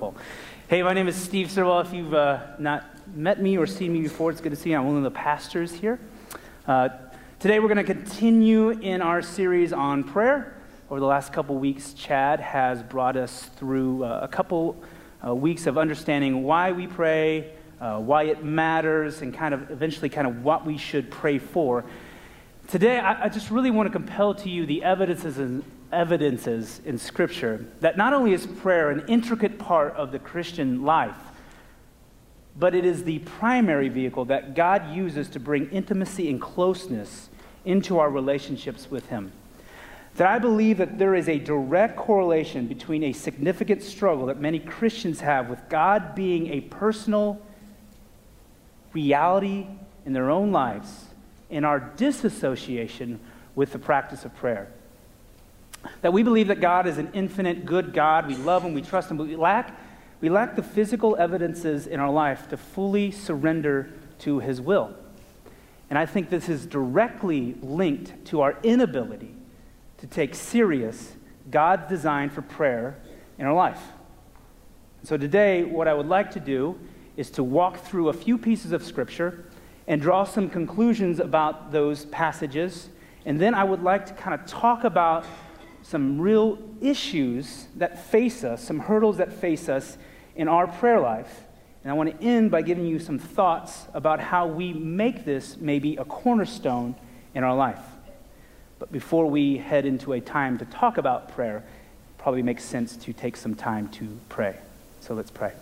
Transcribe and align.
Wonderful. 0.00 0.22
Hey, 0.68 0.84
my 0.84 0.92
name 0.94 1.08
is 1.08 1.16
Steve 1.16 1.50
Sirwell. 1.50 1.80
If 1.80 1.92
you've 1.92 2.14
uh, 2.14 2.38
not 2.60 2.84
met 3.16 3.42
me 3.42 3.58
or 3.58 3.66
seen 3.66 3.92
me 3.92 4.00
before, 4.00 4.30
it's 4.30 4.40
good 4.40 4.50
to 4.50 4.56
see 4.56 4.70
you. 4.70 4.76
I'm 4.76 4.86
one 4.86 4.96
of 4.96 5.02
the 5.02 5.10
pastors 5.10 5.72
here. 5.72 5.98
Uh, 6.68 6.90
today, 7.40 7.58
we're 7.58 7.66
going 7.66 7.84
to 7.84 7.94
continue 7.94 8.70
in 8.70 9.02
our 9.02 9.22
series 9.22 9.72
on 9.72 10.04
prayer. 10.04 10.56
Over 10.88 11.00
the 11.00 11.06
last 11.06 11.32
couple 11.32 11.56
weeks, 11.56 11.94
Chad 11.94 12.38
has 12.38 12.80
brought 12.80 13.16
us 13.16 13.50
through 13.56 14.04
uh, 14.04 14.20
a 14.22 14.28
couple 14.28 14.80
uh, 15.26 15.34
weeks 15.34 15.66
of 15.66 15.76
understanding 15.76 16.44
why 16.44 16.70
we 16.70 16.86
pray, 16.86 17.54
uh, 17.80 17.98
why 17.98 18.24
it 18.24 18.44
matters, 18.44 19.20
and 19.22 19.34
kind 19.34 19.52
of 19.52 19.68
eventually 19.72 20.08
kind 20.08 20.28
of 20.28 20.44
what 20.44 20.64
we 20.64 20.78
should 20.78 21.10
pray 21.10 21.40
for. 21.40 21.84
Today, 22.68 23.00
I, 23.00 23.24
I 23.24 23.28
just 23.30 23.50
really 23.50 23.72
want 23.72 23.88
to 23.88 23.92
compel 23.92 24.32
to 24.34 24.48
you 24.48 24.64
the 24.64 24.84
evidences 24.84 25.38
and 25.38 25.64
evidences 25.92 26.80
in 26.84 26.98
Scripture 26.98 27.66
that 27.80 27.96
not 27.96 28.12
only 28.12 28.32
is 28.32 28.46
prayer 28.46 28.90
an 28.90 29.04
intricate 29.08 29.58
part 29.58 29.94
of 29.94 30.12
the 30.12 30.18
Christian 30.18 30.84
life, 30.84 31.16
but 32.58 32.74
it 32.74 32.84
is 32.84 33.04
the 33.04 33.20
primary 33.20 33.88
vehicle 33.88 34.24
that 34.26 34.54
God 34.54 34.92
uses 34.92 35.28
to 35.30 35.40
bring 35.40 35.70
intimacy 35.70 36.28
and 36.28 36.40
closeness 36.40 37.28
into 37.64 37.98
our 37.98 38.10
relationships 38.10 38.90
with 38.90 39.06
Him. 39.06 39.32
That 40.16 40.26
I 40.26 40.38
believe 40.40 40.78
that 40.78 40.98
there 40.98 41.14
is 41.14 41.28
a 41.28 41.38
direct 41.38 41.96
correlation 41.96 42.66
between 42.66 43.04
a 43.04 43.12
significant 43.12 43.82
struggle 43.82 44.26
that 44.26 44.40
many 44.40 44.58
Christians 44.58 45.20
have 45.20 45.48
with 45.48 45.68
God 45.68 46.16
being 46.16 46.48
a 46.48 46.62
personal 46.62 47.40
reality 48.92 49.66
in 50.04 50.12
their 50.12 50.30
own 50.30 50.50
lives 50.50 51.04
and 51.50 51.64
our 51.64 51.78
disassociation 51.96 53.20
with 53.54 53.72
the 53.72 53.78
practice 53.78 54.24
of 54.24 54.34
prayer. 54.34 54.68
That 56.02 56.12
we 56.12 56.22
believe 56.22 56.48
that 56.48 56.60
God 56.60 56.86
is 56.86 56.98
an 56.98 57.10
infinite 57.12 57.64
good 57.64 57.92
God. 57.92 58.26
We 58.26 58.36
love 58.36 58.62
Him, 58.62 58.74
we 58.74 58.82
trust 58.82 59.10
Him, 59.10 59.16
but 59.16 59.26
we 59.26 59.36
lack, 59.36 59.78
we 60.20 60.28
lack 60.28 60.56
the 60.56 60.62
physical 60.62 61.16
evidences 61.16 61.86
in 61.86 62.00
our 62.00 62.10
life 62.10 62.48
to 62.48 62.56
fully 62.56 63.10
surrender 63.10 63.92
to 64.20 64.40
His 64.40 64.60
will. 64.60 64.94
And 65.90 65.98
I 65.98 66.06
think 66.06 66.28
this 66.28 66.48
is 66.48 66.66
directly 66.66 67.56
linked 67.62 68.26
to 68.26 68.42
our 68.42 68.58
inability 68.62 69.34
to 69.98 70.06
take 70.06 70.34
serious 70.34 71.14
God's 71.50 71.88
design 71.88 72.30
for 72.30 72.42
prayer 72.42 72.98
in 73.38 73.46
our 73.46 73.54
life. 73.54 73.80
So 75.02 75.16
today, 75.16 75.64
what 75.64 75.88
I 75.88 75.94
would 75.94 76.08
like 76.08 76.30
to 76.32 76.40
do 76.40 76.78
is 77.16 77.30
to 77.32 77.42
walk 77.42 77.78
through 77.78 78.08
a 78.08 78.12
few 78.12 78.36
pieces 78.36 78.72
of 78.72 78.82
Scripture 78.84 79.44
and 79.86 80.00
draw 80.00 80.24
some 80.24 80.50
conclusions 80.50 81.18
about 81.20 81.72
those 81.72 82.04
passages. 82.06 82.90
And 83.24 83.40
then 83.40 83.54
I 83.54 83.64
would 83.64 83.82
like 83.82 84.06
to 84.06 84.12
kind 84.12 84.38
of 84.38 84.46
talk 84.46 84.84
about 84.84 85.24
some 85.88 86.20
real 86.20 86.58
issues 86.82 87.66
that 87.76 87.98
face 88.10 88.44
us, 88.44 88.62
some 88.62 88.78
hurdles 88.78 89.16
that 89.16 89.32
face 89.32 89.70
us 89.70 89.96
in 90.36 90.46
our 90.46 90.66
prayer 90.66 91.00
life. 91.00 91.44
And 91.82 91.90
I 91.90 91.94
want 91.94 92.20
to 92.20 92.26
end 92.26 92.50
by 92.50 92.60
giving 92.60 92.84
you 92.84 92.98
some 92.98 93.18
thoughts 93.18 93.86
about 93.94 94.20
how 94.20 94.46
we 94.46 94.74
make 94.74 95.24
this 95.24 95.56
maybe 95.56 95.96
a 95.96 96.04
cornerstone 96.04 96.94
in 97.34 97.42
our 97.42 97.56
life. 97.56 97.80
But 98.78 98.92
before 98.92 99.30
we 99.30 99.56
head 99.56 99.86
into 99.86 100.12
a 100.12 100.20
time 100.20 100.58
to 100.58 100.66
talk 100.66 100.98
about 100.98 101.34
prayer, 101.34 101.64
probably 102.18 102.42
makes 102.42 102.64
sense 102.64 102.94
to 102.96 103.14
take 103.14 103.36
some 103.36 103.54
time 103.54 103.88
to 103.88 104.18
pray. 104.28 104.58
So 105.00 105.14
let's 105.14 105.30
pray. 105.30 105.54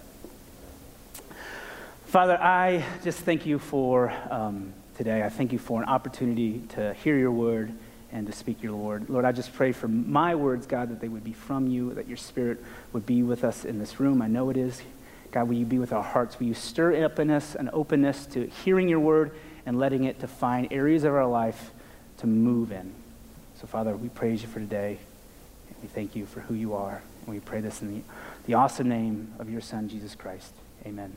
Father, 2.06 2.36
I 2.40 2.84
just 3.04 3.20
thank 3.20 3.46
you 3.46 3.60
for 3.60 4.12
um, 4.30 4.72
today. 4.96 5.22
I 5.22 5.28
thank 5.28 5.52
you 5.52 5.60
for 5.60 5.80
an 5.80 5.88
opportunity 5.88 6.62
to 6.70 6.94
hear 6.94 7.16
your 7.16 7.30
word 7.30 7.72
and 8.16 8.26
to 8.26 8.32
speak 8.32 8.62
your 8.62 8.72
Lord. 8.72 9.10
Lord, 9.10 9.26
I 9.26 9.32
just 9.32 9.52
pray 9.52 9.72
for 9.72 9.88
my 9.88 10.34
words, 10.34 10.66
God, 10.66 10.88
that 10.88 11.00
they 11.00 11.08
would 11.08 11.22
be 11.22 11.34
from 11.34 11.68
you, 11.68 11.92
that 11.92 12.08
your 12.08 12.16
spirit 12.16 12.58
would 12.94 13.04
be 13.04 13.22
with 13.22 13.44
us 13.44 13.66
in 13.66 13.78
this 13.78 14.00
room. 14.00 14.22
I 14.22 14.26
know 14.26 14.48
it 14.48 14.56
is. 14.56 14.80
God, 15.32 15.48
will 15.48 15.56
you 15.56 15.66
be 15.66 15.78
with 15.78 15.92
our 15.92 16.02
hearts? 16.02 16.40
Will 16.40 16.46
you 16.46 16.54
stir 16.54 17.04
up 17.04 17.18
in 17.18 17.30
us 17.30 17.54
an 17.54 17.68
openness 17.74 18.24
to 18.28 18.46
hearing 18.46 18.88
your 18.88 19.00
word 19.00 19.32
and 19.66 19.78
letting 19.78 20.04
it 20.04 20.18
to 20.20 20.26
find 20.26 20.66
areas 20.70 21.04
of 21.04 21.12
our 21.12 21.26
life 21.26 21.72
to 22.16 22.26
move 22.26 22.72
in? 22.72 22.94
So, 23.60 23.66
Father, 23.66 23.94
we 23.94 24.08
praise 24.08 24.40
you 24.40 24.48
for 24.48 24.60
today. 24.60 24.98
And 25.68 25.76
we 25.82 25.88
thank 25.88 26.16
you 26.16 26.24
for 26.24 26.40
who 26.40 26.54
you 26.54 26.72
are. 26.72 27.02
And 27.26 27.34
we 27.34 27.40
pray 27.40 27.60
this 27.60 27.82
in 27.82 27.96
the, 27.96 28.02
the 28.46 28.54
awesome 28.54 28.88
name 28.88 29.30
of 29.38 29.50
your 29.50 29.60
Son, 29.60 29.90
Jesus 29.90 30.14
Christ. 30.14 30.54
Amen. 30.86 31.14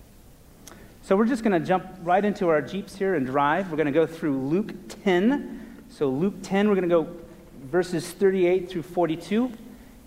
So, 1.04 1.16
we're 1.16 1.28
just 1.28 1.46
going 1.46 1.58
to 1.58 1.66
jump 1.66 1.86
right 2.04 2.26
into 2.26 2.50
our 2.50 2.62
Jeeps 2.62 2.98
here 2.98 3.16
and 3.16 3.26
drive. 3.26 3.72
We're 3.72 3.78
going 3.78 3.86
to 3.86 3.94
go 3.94 4.06
through 4.06 4.38
Luke 4.38 4.74
10 5.06 5.69
so, 5.90 6.08
Luke 6.08 6.36
10, 6.44 6.70
we're 6.70 6.76
going 6.76 6.88
to 6.88 7.04
go 7.04 7.16
verses 7.64 8.10
38 8.10 8.70
through 8.70 8.84
42 8.84 9.52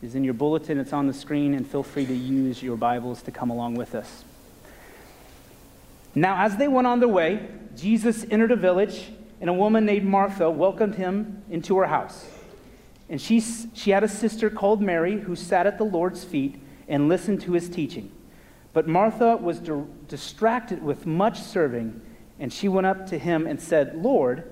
is 0.02 0.14
in 0.14 0.24
your 0.24 0.34
bulletin. 0.34 0.78
It's 0.78 0.92
on 0.92 1.06
the 1.06 1.12
screen, 1.12 1.54
and 1.54 1.66
feel 1.66 1.82
free 1.82 2.06
to 2.06 2.14
use 2.14 2.62
your 2.62 2.76
Bibles 2.76 3.22
to 3.22 3.30
come 3.30 3.50
along 3.50 3.74
with 3.74 3.94
us. 3.94 4.24
Now, 6.14 6.44
as 6.44 6.56
they 6.56 6.68
went 6.68 6.86
on 6.86 7.00
their 7.00 7.08
way, 7.08 7.48
Jesus 7.76 8.24
entered 8.30 8.52
a 8.52 8.56
village, 8.56 9.10
and 9.40 9.50
a 9.50 9.52
woman 9.52 9.84
named 9.84 10.06
Martha 10.06 10.48
welcomed 10.48 10.94
him 10.94 11.42
into 11.50 11.76
her 11.78 11.86
house. 11.86 12.26
And 13.08 13.20
she, 13.20 13.40
she 13.74 13.90
had 13.90 14.04
a 14.04 14.08
sister 14.08 14.50
called 14.50 14.80
Mary 14.80 15.20
who 15.20 15.36
sat 15.36 15.66
at 15.66 15.78
the 15.78 15.84
Lord's 15.84 16.24
feet 16.24 16.60
and 16.88 17.08
listened 17.08 17.40
to 17.42 17.52
his 17.52 17.68
teaching. 17.68 18.10
But 18.72 18.88
Martha 18.88 19.36
was 19.36 19.58
di- 19.58 19.84
distracted 20.08 20.82
with 20.82 21.06
much 21.06 21.40
serving, 21.40 22.00
and 22.38 22.52
she 22.52 22.68
went 22.68 22.86
up 22.86 23.06
to 23.08 23.18
him 23.18 23.46
and 23.46 23.60
said, 23.60 23.96
Lord, 23.96 24.48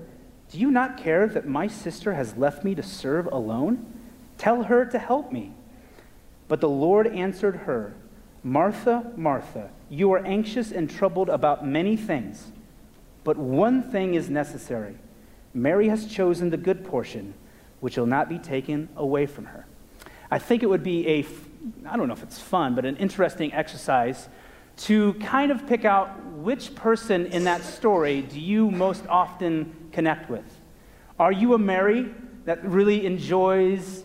do 0.51 0.59
you 0.59 0.69
not 0.69 0.97
care 0.97 1.27
that 1.27 1.47
my 1.47 1.67
sister 1.67 2.13
has 2.13 2.35
left 2.35 2.63
me 2.63 2.75
to 2.75 2.83
serve 2.83 3.25
alone? 3.27 3.85
Tell 4.37 4.63
her 4.63 4.85
to 4.85 4.99
help 4.99 5.31
me. 5.31 5.53
But 6.49 6.59
the 6.59 6.69
Lord 6.69 7.07
answered 7.07 7.55
her, 7.55 7.93
Martha, 8.43 9.11
Martha, 9.15 9.69
you 9.89 10.11
are 10.11 10.25
anxious 10.25 10.71
and 10.71 10.89
troubled 10.89 11.29
about 11.29 11.65
many 11.65 11.95
things, 11.95 12.51
but 13.23 13.37
one 13.37 13.81
thing 13.91 14.15
is 14.15 14.29
necessary. 14.29 14.95
Mary 15.53 15.87
has 15.87 16.05
chosen 16.05 16.49
the 16.49 16.57
good 16.57 16.83
portion, 16.83 17.33
which 17.79 17.97
will 17.97 18.05
not 18.05 18.27
be 18.27 18.37
taken 18.37 18.89
away 18.97 19.25
from 19.25 19.45
her. 19.45 19.65
I 20.29 20.39
think 20.39 20.63
it 20.63 20.67
would 20.67 20.83
be 20.83 21.07
a, 21.07 21.25
I 21.87 21.95
don't 21.95 22.07
know 22.07 22.13
if 22.13 22.23
it's 22.23 22.39
fun, 22.39 22.75
but 22.75 22.83
an 22.83 22.97
interesting 22.97 23.53
exercise 23.53 24.27
to 24.77 25.13
kind 25.15 25.51
of 25.51 25.67
pick 25.67 25.85
out 25.85 26.25
which 26.25 26.73
person 26.75 27.27
in 27.27 27.43
that 27.45 27.63
story 27.63 28.21
do 28.21 28.39
you 28.39 28.71
most 28.71 29.05
often 29.07 29.75
connect 29.91 30.29
with? 30.29 30.45
Are 31.19 31.31
you 31.31 31.53
a 31.53 31.57
Mary 31.57 32.13
that 32.45 32.63
really 32.65 33.05
enjoys 33.05 34.03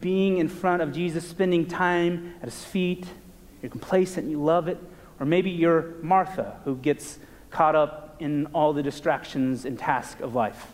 being 0.00 0.38
in 0.38 0.48
front 0.48 0.82
of 0.82 0.92
Jesus, 0.92 1.28
spending 1.28 1.66
time 1.66 2.34
at 2.42 2.46
his 2.46 2.64
feet? 2.64 3.06
You're 3.62 3.70
complacent, 3.70 4.28
you 4.28 4.42
love 4.42 4.68
it. 4.68 4.78
Or 5.18 5.26
maybe 5.26 5.50
you're 5.50 5.94
Martha, 6.02 6.58
who 6.64 6.76
gets 6.76 7.18
caught 7.50 7.76
up 7.76 8.16
in 8.20 8.46
all 8.46 8.72
the 8.72 8.82
distractions 8.82 9.64
and 9.64 9.78
tasks 9.78 10.20
of 10.20 10.34
life. 10.34 10.72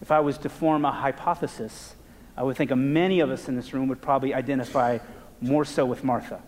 If 0.00 0.10
I 0.10 0.20
was 0.20 0.38
to 0.38 0.48
form 0.48 0.84
a 0.84 0.92
hypothesis, 0.92 1.94
I 2.36 2.42
would 2.42 2.56
think 2.56 2.70
many 2.76 3.20
of 3.20 3.30
us 3.30 3.48
in 3.48 3.56
this 3.56 3.72
room 3.72 3.88
would 3.88 4.02
probably 4.02 4.34
identify 4.34 4.98
more 5.40 5.64
so 5.64 5.86
with 5.86 6.04
Martha. 6.04 6.42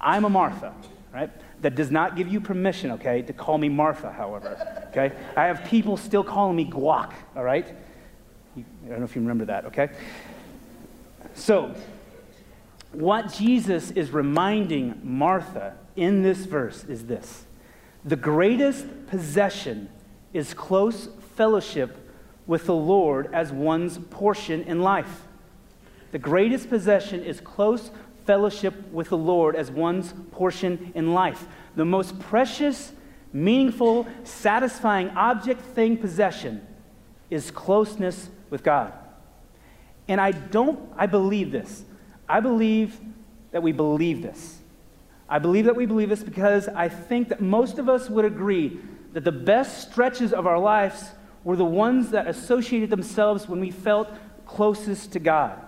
I'm 0.00 0.24
a 0.24 0.30
Martha, 0.30 0.74
right? 1.12 1.30
That 1.60 1.74
does 1.74 1.90
not 1.90 2.16
give 2.16 2.28
you 2.28 2.40
permission, 2.40 2.90
okay, 2.92 3.22
to 3.22 3.32
call 3.32 3.58
me 3.58 3.68
Martha, 3.68 4.10
however, 4.10 4.56
okay? 4.88 5.14
I 5.36 5.44
have 5.44 5.64
people 5.64 5.96
still 5.96 6.24
calling 6.24 6.56
me 6.56 6.64
guac, 6.64 7.12
all 7.36 7.44
right? 7.44 7.66
I 8.56 8.88
don't 8.88 8.98
know 8.98 9.04
if 9.04 9.14
you 9.14 9.20
remember 9.20 9.44
that, 9.46 9.66
okay? 9.66 9.90
So, 11.34 11.74
what 12.92 13.32
Jesus 13.32 13.90
is 13.90 14.10
reminding 14.10 15.00
Martha 15.04 15.76
in 15.96 16.22
this 16.22 16.46
verse 16.46 16.84
is 16.84 17.06
this 17.06 17.44
the 18.04 18.16
greatest 18.16 18.86
possession 19.08 19.90
is 20.32 20.54
close 20.54 21.08
fellowship 21.36 21.96
with 22.46 22.66
the 22.66 22.74
Lord 22.74 23.28
as 23.32 23.52
one's 23.52 23.98
portion 23.98 24.62
in 24.62 24.80
life. 24.80 25.22
The 26.12 26.18
greatest 26.18 26.68
possession 26.68 27.22
is 27.22 27.40
close 27.40 27.90
fellowship 28.30 28.92
with 28.92 29.08
the 29.08 29.16
Lord 29.16 29.56
as 29.56 29.72
one's 29.72 30.14
portion 30.30 30.92
in 30.94 31.14
life. 31.14 31.48
The 31.74 31.84
most 31.84 32.16
precious, 32.20 32.92
meaningful, 33.32 34.06
satisfying 34.22 35.10
object, 35.16 35.60
thing, 35.60 35.96
possession 35.96 36.64
is 37.28 37.50
closeness 37.50 38.30
with 38.48 38.62
God. 38.62 38.92
And 40.06 40.20
I 40.20 40.30
don't, 40.30 40.78
I 40.96 41.06
believe 41.06 41.50
this. 41.50 41.84
I 42.28 42.38
believe 42.38 43.00
that 43.50 43.64
we 43.64 43.72
believe 43.72 44.22
this. 44.22 44.60
I 45.28 45.40
believe 45.40 45.64
that 45.64 45.74
we 45.74 45.86
believe 45.86 46.10
this 46.10 46.22
because 46.22 46.68
I 46.68 46.88
think 46.88 47.30
that 47.30 47.40
most 47.40 47.80
of 47.80 47.88
us 47.88 48.08
would 48.08 48.24
agree 48.24 48.78
that 49.12 49.24
the 49.24 49.32
best 49.32 49.90
stretches 49.90 50.32
of 50.32 50.46
our 50.46 50.60
lives 50.60 51.02
were 51.42 51.56
the 51.56 51.64
ones 51.64 52.10
that 52.10 52.28
associated 52.28 52.90
themselves 52.90 53.48
when 53.48 53.58
we 53.58 53.72
felt 53.72 54.08
closest 54.46 55.10
to 55.14 55.18
God. 55.18 55.60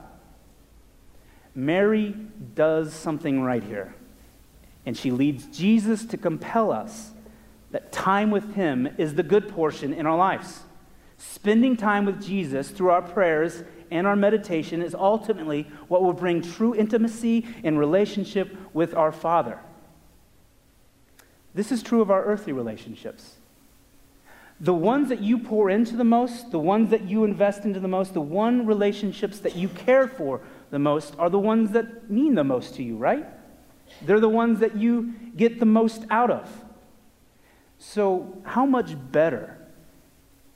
Mary 1.54 2.16
does 2.54 2.92
something 2.92 3.42
right 3.42 3.62
here. 3.62 3.94
And 4.84 4.96
she 4.96 5.10
leads 5.10 5.46
Jesus 5.46 6.04
to 6.06 6.16
compel 6.16 6.72
us 6.72 7.12
that 7.70 7.92
time 7.92 8.30
with 8.30 8.54
Him 8.54 8.88
is 8.98 9.14
the 9.14 9.22
good 9.22 9.48
portion 9.48 9.92
in 9.92 10.06
our 10.06 10.16
lives. 10.16 10.60
Spending 11.18 11.76
time 11.76 12.04
with 12.04 12.22
Jesus 12.22 12.70
through 12.70 12.90
our 12.90 13.02
prayers 13.02 13.62
and 13.90 14.06
our 14.06 14.16
meditation 14.16 14.82
is 14.82 14.94
ultimately 14.94 15.68
what 15.88 16.02
will 16.02 16.12
bring 16.12 16.42
true 16.42 16.74
intimacy 16.74 17.46
and 17.62 17.78
relationship 17.78 18.56
with 18.72 18.94
our 18.94 19.12
Father. 19.12 19.58
This 21.54 21.70
is 21.70 21.82
true 21.82 22.00
of 22.00 22.10
our 22.10 22.24
earthly 22.24 22.52
relationships. 22.52 23.36
The 24.60 24.74
ones 24.74 25.08
that 25.08 25.20
you 25.20 25.38
pour 25.38 25.70
into 25.70 25.96
the 25.96 26.04
most, 26.04 26.50
the 26.50 26.58
ones 26.58 26.90
that 26.90 27.02
you 27.02 27.24
invest 27.24 27.64
into 27.64 27.80
the 27.80 27.88
most, 27.88 28.14
the 28.14 28.20
one 28.20 28.66
relationships 28.66 29.38
that 29.40 29.56
you 29.56 29.68
care 29.68 30.08
for 30.08 30.40
the 30.72 30.78
most 30.78 31.14
are 31.18 31.28
the 31.28 31.38
ones 31.38 31.72
that 31.72 32.10
mean 32.10 32.34
the 32.34 32.42
most 32.42 32.76
to 32.76 32.82
you, 32.82 32.96
right? 32.96 33.26
They're 34.00 34.20
the 34.20 34.28
ones 34.28 34.60
that 34.60 34.74
you 34.74 35.12
get 35.36 35.60
the 35.60 35.66
most 35.66 36.04
out 36.10 36.30
of. 36.30 36.50
So, 37.78 38.38
how 38.44 38.64
much 38.64 38.96
better 39.12 39.58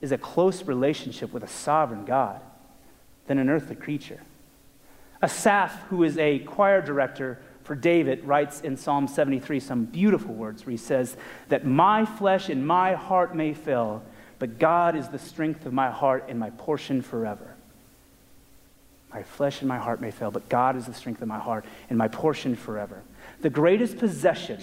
is 0.01 0.13
a 0.13 0.19
close 0.19 0.63
relationship 0.63 1.35
with 1.35 1.43
a 1.43 1.49
sovereign 1.49 2.07
God 2.07 2.41
than 3.27 3.39
an 3.39 3.51
earthly 3.51 3.77
creature? 3.77 4.23
Asaph, 5.23 5.73
who 5.91 6.03
is 6.03 6.17
a 6.17 6.39
choir 6.39 6.81
director 6.81 7.39
for 7.63 7.75
David, 7.75 8.25
writes 8.25 8.63
in 8.63 8.79
Psalm 8.79 9.09
73 9.09 9.61
some 9.61 9.85
beautiful 9.85 10.33
words 10.33 10.65
where 10.65 10.71
he 10.71 10.79
says, 10.79 11.19
That 11.49 11.67
my 11.67 12.07
flesh 12.07 12.49
and 12.49 12.67
my 12.67 12.95
heart 12.95 13.37
may 13.37 13.53
fail, 13.53 14.03
but 14.39 14.59
God 14.59 14.97
is 14.97 15.09
the 15.09 15.19
strength 15.19 15.67
of 15.67 15.75
my 15.75 15.91
heart 15.91 16.25
and 16.29 16.39
my 16.39 16.51
portion 16.51 17.03
forever. 17.03 17.56
My 19.17 19.23
flesh 19.23 19.63
and 19.63 19.69
my 19.69 19.79
heart 19.79 20.03
may 20.03 20.11
fail, 20.11 20.31
but 20.31 20.47
God 20.51 20.77
is 20.77 20.85
the 20.85 20.93
strength 20.93 21.23
of 21.23 21.29
my 21.29 21.39
heart 21.39 21.65
and 21.89 21.97
my 21.97 22.07
portion 22.07 22.55
forever. 22.55 23.01
The 23.41 23.49
greatest 23.49 23.97
possession 23.97 24.61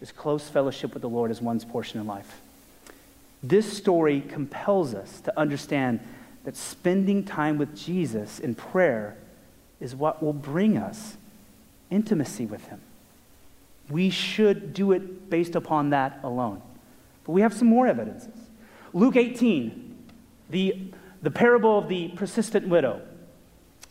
is 0.00 0.10
close 0.10 0.48
fellowship 0.48 0.92
with 0.92 1.02
the 1.02 1.08
Lord 1.08 1.30
as 1.30 1.40
one's 1.40 1.64
portion 1.64 2.00
in 2.00 2.06
life. 2.08 2.40
This 3.44 3.72
story 3.72 4.22
compels 4.22 4.92
us 4.92 5.20
to 5.20 5.38
understand 5.38 6.00
that 6.42 6.56
spending 6.56 7.22
time 7.22 7.58
with 7.58 7.76
Jesus 7.76 8.40
in 8.40 8.56
prayer 8.56 9.16
is 9.78 9.94
what 9.94 10.20
will 10.20 10.32
bring 10.32 10.76
us 10.76 11.16
intimacy 11.90 12.46
with 12.46 12.66
Him. 12.66 12.80
We 13.88 14.10
should 14.10 14.74
do 14.74 14.90
it 14.90 15.30
based 15.30 15.54
upon 15.54 15.90
that 15.90 16.18
alone. 16.24 16.60
But 17.22 17.32
we 17.34 17.42
have 17.42 17.54
some 17.54 17.68
more 17.68 17.86
evidences. 17.86 18.34
Luke 18.92 19.14
18, 19.14 20.08
the, 20.50 20.90
the 21.22 21.30
parable 21.30 21.78
of 21.78 21.88
the 21.88 22.08
persistent 22.08 22.66
widow, 22.66 23.02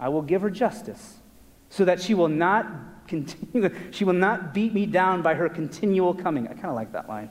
I 0.00 0.08
will 0.08 0.22
give 0.22 0.40
her 0.40 0.50
justice, 0.50 1.18
so 1.68 1.84
that 1.84 2.00
she 2.00 2.14
will 2.14 2.28
not 2.28 2.66
continue, 3.06 3.70
she 3.90 4.04
will 4.04 4.14
not 4.14 4.54
beat 4.54 4.72
me 4.72 4.86
down 4.86 5.20
by 5.20 5.34
her 5.34 5.48
continual 5.48 6.14
coming. 6.14 6.48
I 6.48 6.54
kind 6.54 6.66
of 6.66 6.74
like 6.74 6.92
that 6.92 7.08
line. 7.08 7.30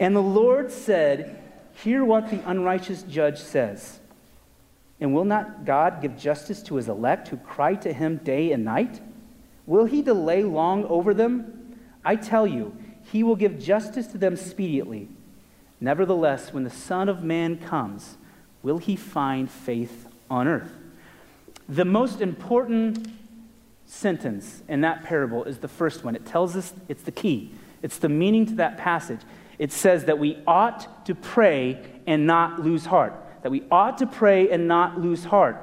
And 0.00 0.16
the 0.16 0.22
Lord 0.22 0.72
said, 0.72 1.42
Hear 1.74 2.04
what 2.04 2.30
the 2.30 2.40
unrighteous 2.48 3.02
judge 3.02 3.38
says. 3.38 4.00
And 4.98 5.14
will 5.14 5.26
not 5.26 5.66
God 5.66 6.00
give 6.00 6.16
justice 6.16 6.62
to 6.64 6.76
his 6.76 6.88
elect 6.88 7.28
who 7.28 7.36
cry 7.36 7.74
to 7.74 7.92
him 7.92 8.16
day 8.16 8.52
and 8.52 8.64
night? 8.64 9.02
Will 9.66 9.84
he 9.84 10.00
delay 10.00 10.42
long 10.42 10.86
over 10.86 11.12
them? 11.12 11.78
I 12.02 12.16
tell 12.16 12.46
you, 12.46 12.74
he 13.02 13.22
will 13.22 13.36
give 13.36 13.58
justice 13.58 14.06
to 14.08 14.18
them 14.18 14.36
speedily. 14.36 15.08
Nevertheless, 15.80 16.54
when 16.54 16.64
the 16.64 16.70
Son 16.70 17.10
of 17.10 17.22
Man 17.22 17.58
comes, 17.58 18.16
will 18.62 18.78
he 18.78 18.96
find 18.96 19.50
faith 19.50 20.06
on 20.30 20.48
earth? 20.48 20.72
The 21.68 21.84
most 21.84 22.20
important 22.20 23.08
sentence 23.86 24.62
in 24.68 24.80
that 24.82 25.04
parable 25.04 25.44
is 25.44 25.58
the 25.58 25.68
first 25.68 26.04
one. 26.04 26.16
It 26.16 26.26
tells 26.26 26.56
us 26.56 26.72
it's 26.88 27.02
the 27.02 27.12
key, 27.12 27.52
it's 27.82 27.98
the 27.98 28.08
meaning 28.08 28.46
to 28.46 28.54
that 28.56 28.78
passage. 28.78 29.20
It 29.58 29.72
says 29.72 30.04
that 30.04 30.18
we 30.18 30.42
ought 30.46 31.06
to 31.06 31.14
pray 31.14 31.82
and 32.06 32.26
not 32.26 32.62
lose 32.62 32.86
heart 32.86 33.14
that 33.46 33.50
we 33.50 33.62
ought 33.70 33.98
to 33.98 34.08
pray 34.08 34.50
and 34.50 34.66
not 34.66 35.00
lose 35.00 35.22
heart. 35.26 35.56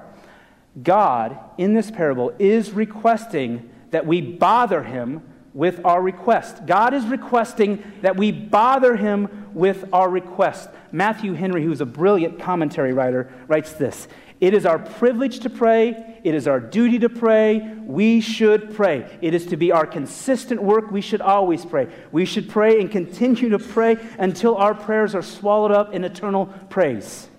God, 0.81 1.37
in 1.57 1.73
this 1.73 1.91
parable, 1.91 2.33
is 2.39 2.71
requesting 2.71 3.69
that 3.91 4.05
we 4.05 4.21
bother 4.21 4.83
him 4.83 5.21
with 5.53 5.81
our 5.83 6.01
request. 6.01 6.65
God 6.65 6.93
is 6.93 7.05
requesting 7.05 7.83
that 8.01 8.15
we 8.15 8.31
bother 8.31 8.95
him 8.95 9.49
with 9.53 9.83
our 9.91 10.09
request. 10.09 10.69
Matthew 10.93 11.33
Henry, 11.33 11.61
who's 11.61 11.81
a 11.81 11.85
brilliant 11.85 12.39
commentary 12.39 12.93
writer, 12.93 13.29
writes 13.49 13.73
this 13.73 14.07
It 14.43 14.53
is 14.53 14.65
our 14.65 14.77
privilege 14.77 15.39
to 15.39 15.49
pray, 15.49 16.19
it 16.21 16.35
is 16.35 16.49
our 16.49 16.59
duty 16.59 16.99
to 16.99 17.07
pray, 17.07 17.61
we 17.85 18.19
should 18.19 18.75
pray. 18.75 19.17
It 19.21 19.33
is 19.33 19.45
to 19.45 19.55
be 19.55 19.71
our 19.71 19.85
consistent 19.85 20.61
work, 20.61 20.91
we 20.91 20.99
should 20.99 21.21
always 21.21 21.63
pray. 21.63 21.87
We 22.11 22.25
should 22.25 22.49
pray 22.49 22.81
and 22.81 22.91
continue 22.91 23.47
to 23.47 23.57
pray 23.57 23.95
until 24.19 24.57
our 24.57 24.73
prayers 24.75 25.15
are 25.15 25.21
swallowed 25.21 25.71
up 25.71 25.93
in 25.93 26.03
eternal 26.03 26.47
praise. 26.69 27.29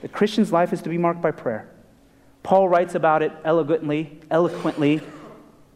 The 0.00 0.08
Christian's 0.08 0.50
life 0.50 0.72
is 0.72 0.80
to 0.80 0.88
be 0.88 0.96
marked 0.96 1.20
by 1.20 1.32
prayer. 1.32 1.68
Paul 2.42 2.70
writes 2.70 2.94
about 2.94 3.20
it 3.20 3.32
eloquently, 3.44 4.20
eloquently 4.30 5.02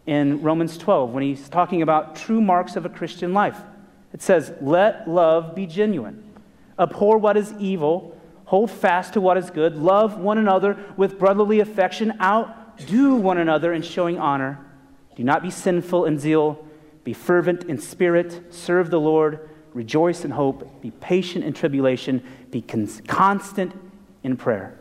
in 0.07 0.41
Romans 0.41 0.79
12 0.79 1.11
when 1.11 1.23
he's 1.23 1.47
talking 1.47 1.83
about 1.83 2.17
true 2.17 2.41
marks 2.41 2.75
of 2.75 2.87
a 2.87 2.89
Christian 2.89 3.35
life. 3.35 3.61
It 4.15 4.23
says, 4.23 4.51
Let 4.63 5.07
love 5.07 5.55
be 5.55 5.67
genuine. 5.67 6.25
Abhor 6.79 7.19
what 7.19 7.37
is 7.37 7.53
evil, 7.59 8.18
hold 8.49 8.71
fast 8.71 9.13
to 9.13 9.21
what 9.21 9.37
is 9.37 9.51
good, 9.51 9.77
love 9.77 10.19
one 10.19 10.39
another 10.39 10.83
with 10.97 11.19
brotherly 11.19 11.61
affection, 11.61 12.15
outdo 12.19 13.15
one 13.15 13.37
another 13.37 13.75
in 13.75 13.83
showing 13.83 14.19
honor. 14.19 14.59
Do 15.17 15.23
not 15.23 15.43
be 15.43 15.51
sinful 15.51 16.07
in 16.07 16.19
zeal, 16.19 16.65
be 17.05 17.13
fervent 17.13 17.65
in 17.65 17.79
spirit, 17.79 18.43
serve 18.49 18.89
the 18.89 18.99
Lord, 18.99 19.51
rejoice 19.75 20.25
in 20.25 20.31
hope, 20.31 20.81
be 20.81 20.91
patient 20.93 21.45
in 21.45 21.53
tribulation, 21.53 22.23
be 22.51 22.63
constant 22.63 23.75
in 24.23 24.35
prayer. 24.39 24.79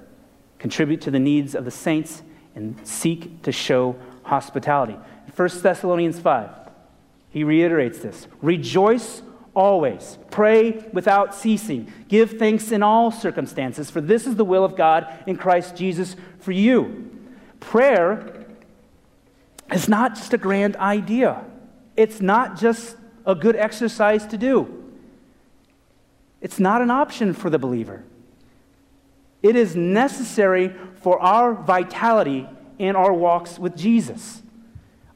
Contribute 0.59 1.01
to 1.01 1.11
the 1.11 1.19
needs 1.19 1.53
of 1.53 1.65
the 1.65 1.71
saints 1.71 2.23
and 2.55 2.79
seek 2.87 3.41
to 3.43 3.51
show 3.51 3.97
hospitality. 4.23 4.95
1 5.35 5.49
Thessalonians 5.61 6.21
5, 6.21 6.49
he 7.31 7.43
reiterates 7.43 7.99
this. 7.99 8.27
Rejoice 8.41 9.23
always, 9.57 10.19
pray 10.29 10.85
without 10.93 11.33
ceasing, 11.33 11.91
give 12.07 12.37
thanks 12.37 12.71
in 12.71 12.83
all 12.83 13.09
circumstances, 13.09 13.89
for 13.89 13.99
this 13.99 14.27
is 14.27 14.35
the 14.35 14.45
will 14.45 14.63
of 14.63 14.75
God 14.75 15.11
in 15.25 15.35
Christ 15.35 15.75
Jesus 15.75 16.15
for 16.39 16.51
you. 16.51 17.09
Prayer 17.59 18.45
is 19.71 19.89
not 19.89 20.13
just 20.13 20.31
a 20.31 20.37
grand 20.37 20.75
idea, 20.75 21.43
it's 21.95 22.21
not 22.21 22.55
just 22.55 22.95
a 23.25 23.33
good 23.33 23.55
exercise 23.55 24.27
to 24.27 24.37
do. 24.37 24.73
It's 26.39 26.59
not 26.59 26.83
an 26.83 26.91
option 26.91 27.33
for 27.33 27.49
the 27.49 27.57
believer. 27.57 28.03
It 29.41 29.55
is 29.55 29.75
necessary 29.75 30.71
for 31.01 31.19
our 31.19 31.55
vitality 31.55 32.47
in 32.77 32.95
our 32.95 33.11
walks 33.11 33.57
with 33.57 33.75
Jesus. 33.75 34.43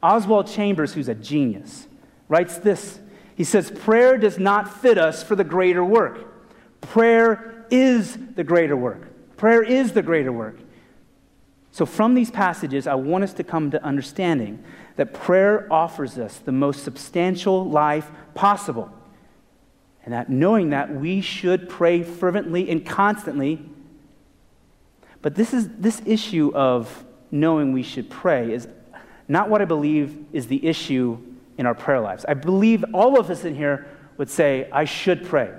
Oswald 0.02 0.48
Chambers, 0.48 0.96
who's 0.96 1.08
a 1.08 1.14
genius, 1.14 1.88
writes 2.28 2.58
this. 2.58 3.00
He 3.42 3.46
says, 3.46 3.72
Prayer 3.72 4.20
does 4.20 4.38
not 4.38 4.72
fit 4.84 5.00
us 5.00 5.24
for 5.24 5.36
the 5.36 5.44
greater 5.44 5.84
work. 5.84 6.28
Prayer 6.80 7.66
is 7.72 8.16
the 8.36 8.44
greater 8.44 8.78
work. 8.78 9.02
Prayer 9.36 9.64
is 9.64 9.94
the 9.94 10.04
greater 10.04 10.32
work. 10.32 10.60
So, 11.72 11.88
from 11.88 12.14
these 12.14 12.30
passages, 12.30 12.86
I 12.86 12.94
want 12.94 13.24
us 13.24 13.34
to 13.34 13.44
come 13.44 13.72
to 13.72 13.84
understanding 13.84 14.64
that 14.96 15.16
prayer 15.16 15.66
offers 15.74 16.20
us 16.20 16.38
the 16.38 16.52
most 16.52 16.84
substantial 16.84 17.68
life 17.68 18.12
possible. 18.36 18.92
And 20.06 20.14
that 20.14 20.30
knowing 20.30 20.70
that 20.70 20.94
we 20.94 21.20
should 21.22 21.68
pray 21.68 22.04
fervently 22.04 22.70
and 22.70 22.86
constantly 22.86 23.66
but 25.24 25.34
this, 25.34 25.52
is, 25.52 25.68
this 25.80 26.00
issue 26.06 26.52
of 26.54 27.04
knowing 27.32 27.74
we 27.74 27.82
should 27.82 28.08
pray 28.08 28.54
is 28.54 28.68
not 29.28 29.50
what 29.50 29.64
I 29.64 29.66
believe 29.66 30.26
is 30.32 30.46
the 30.46 30.64
issue 30.64 31.31
in 31.58 31.66
our 31.66 31.76
prayer 31.76 32.00
lives. 32.00 32.26
I 32.28 32.34
believe 32.34 32.84
all 32.94 33.20
of 33.20 33.30
us 33.30 33.46
in 33.46 33.56
here 33.56 33.88
would 34.18 34.30
say, 34.30 34.70
I 34.72 34.86
should 34.86 35.26
pray. 35.26 35.52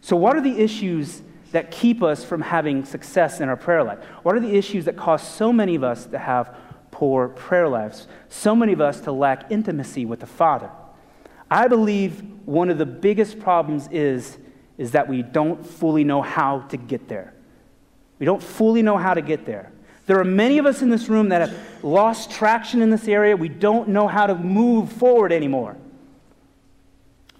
So, 0.00 0.16
what 0.16 0.36
are 0.36 0.40
the 0.40 0.58
issues 0.58 1.22
that 1.52 1.70
keep 1.70 2.02
us 2.02 2.24
from 2.24 2.40
having 2.40 2.84
success 2.84 3.40
in 3.40 3.48
our 3.48 3.56
prayer 3.56 3.82
life? 3.82 3.98
What 4.22 4.34
are 4.34 4.40
the 4.40 4.56
issues 4.56 4.84
that 4.84 4.96
cause 4.96 5.26
so 5.26 5.52
many 5.52 5.74
of 5.74 5.84
us 5.84 6.06
to 6.06 6.18
have 6.18 6.56
poor 6.90 7.28
prayer 7.28 7.68
lives? 7.68 8.08
So 8.28 8.54
many 8.54 8.72
of 8.72 8.80
us 8.80 9.00
to 9.02 9.12
lack 9.12 9.50
intimacy 9.50 10.04
with 10.04 10.20
the 10.20 10.26
Father? 10.26 10.70
I 11.50 11.68
believe 11.68 12.22
one 12.44 12.70
of 12.70 12.78
the 12.78 12.86
biggest 12.86 13.38
problems 13.38 13.88
is, 13.90 14.38
is 14.78 14.92
that 14.92 15.08
we 15.08 15.22
don't 15.22 15.64
fully 15.64 16.04
know 16.04 16.22
how 16.22 16.60
to 16.60 16.76
get 16.76 17.08
there. 17.08 17.34
We 18.18 18.26
don't 18.26 18.42
fully 18.42 18.82
know 18.82 18.96
how 18.96 19.14
to 19.14 19.22
get 19.22 19.46
there. 19.46 19.72
There 20.06 20.20
are 20.20 20.24
many 20.24 20.58
of 20.58 20.66
us 20.66 20.82
in 20.82 20.88
this 20.88 21.08
room 21.08 21.30
that 21.30 21.48
have 21.48 21.84
lost 21.84 22.30
traction 22.30 22.80
in 22.80 22.90
this 22.90 23.08
area. 23.08 23.36
We 23.36 23.48
don't 23.48 23.88
know 23.88 24.06
how 24.06 24.26
to 24.26 24.34
move 24.36 24.92
forward 24.92 25.32
anymore. 25.32 25.76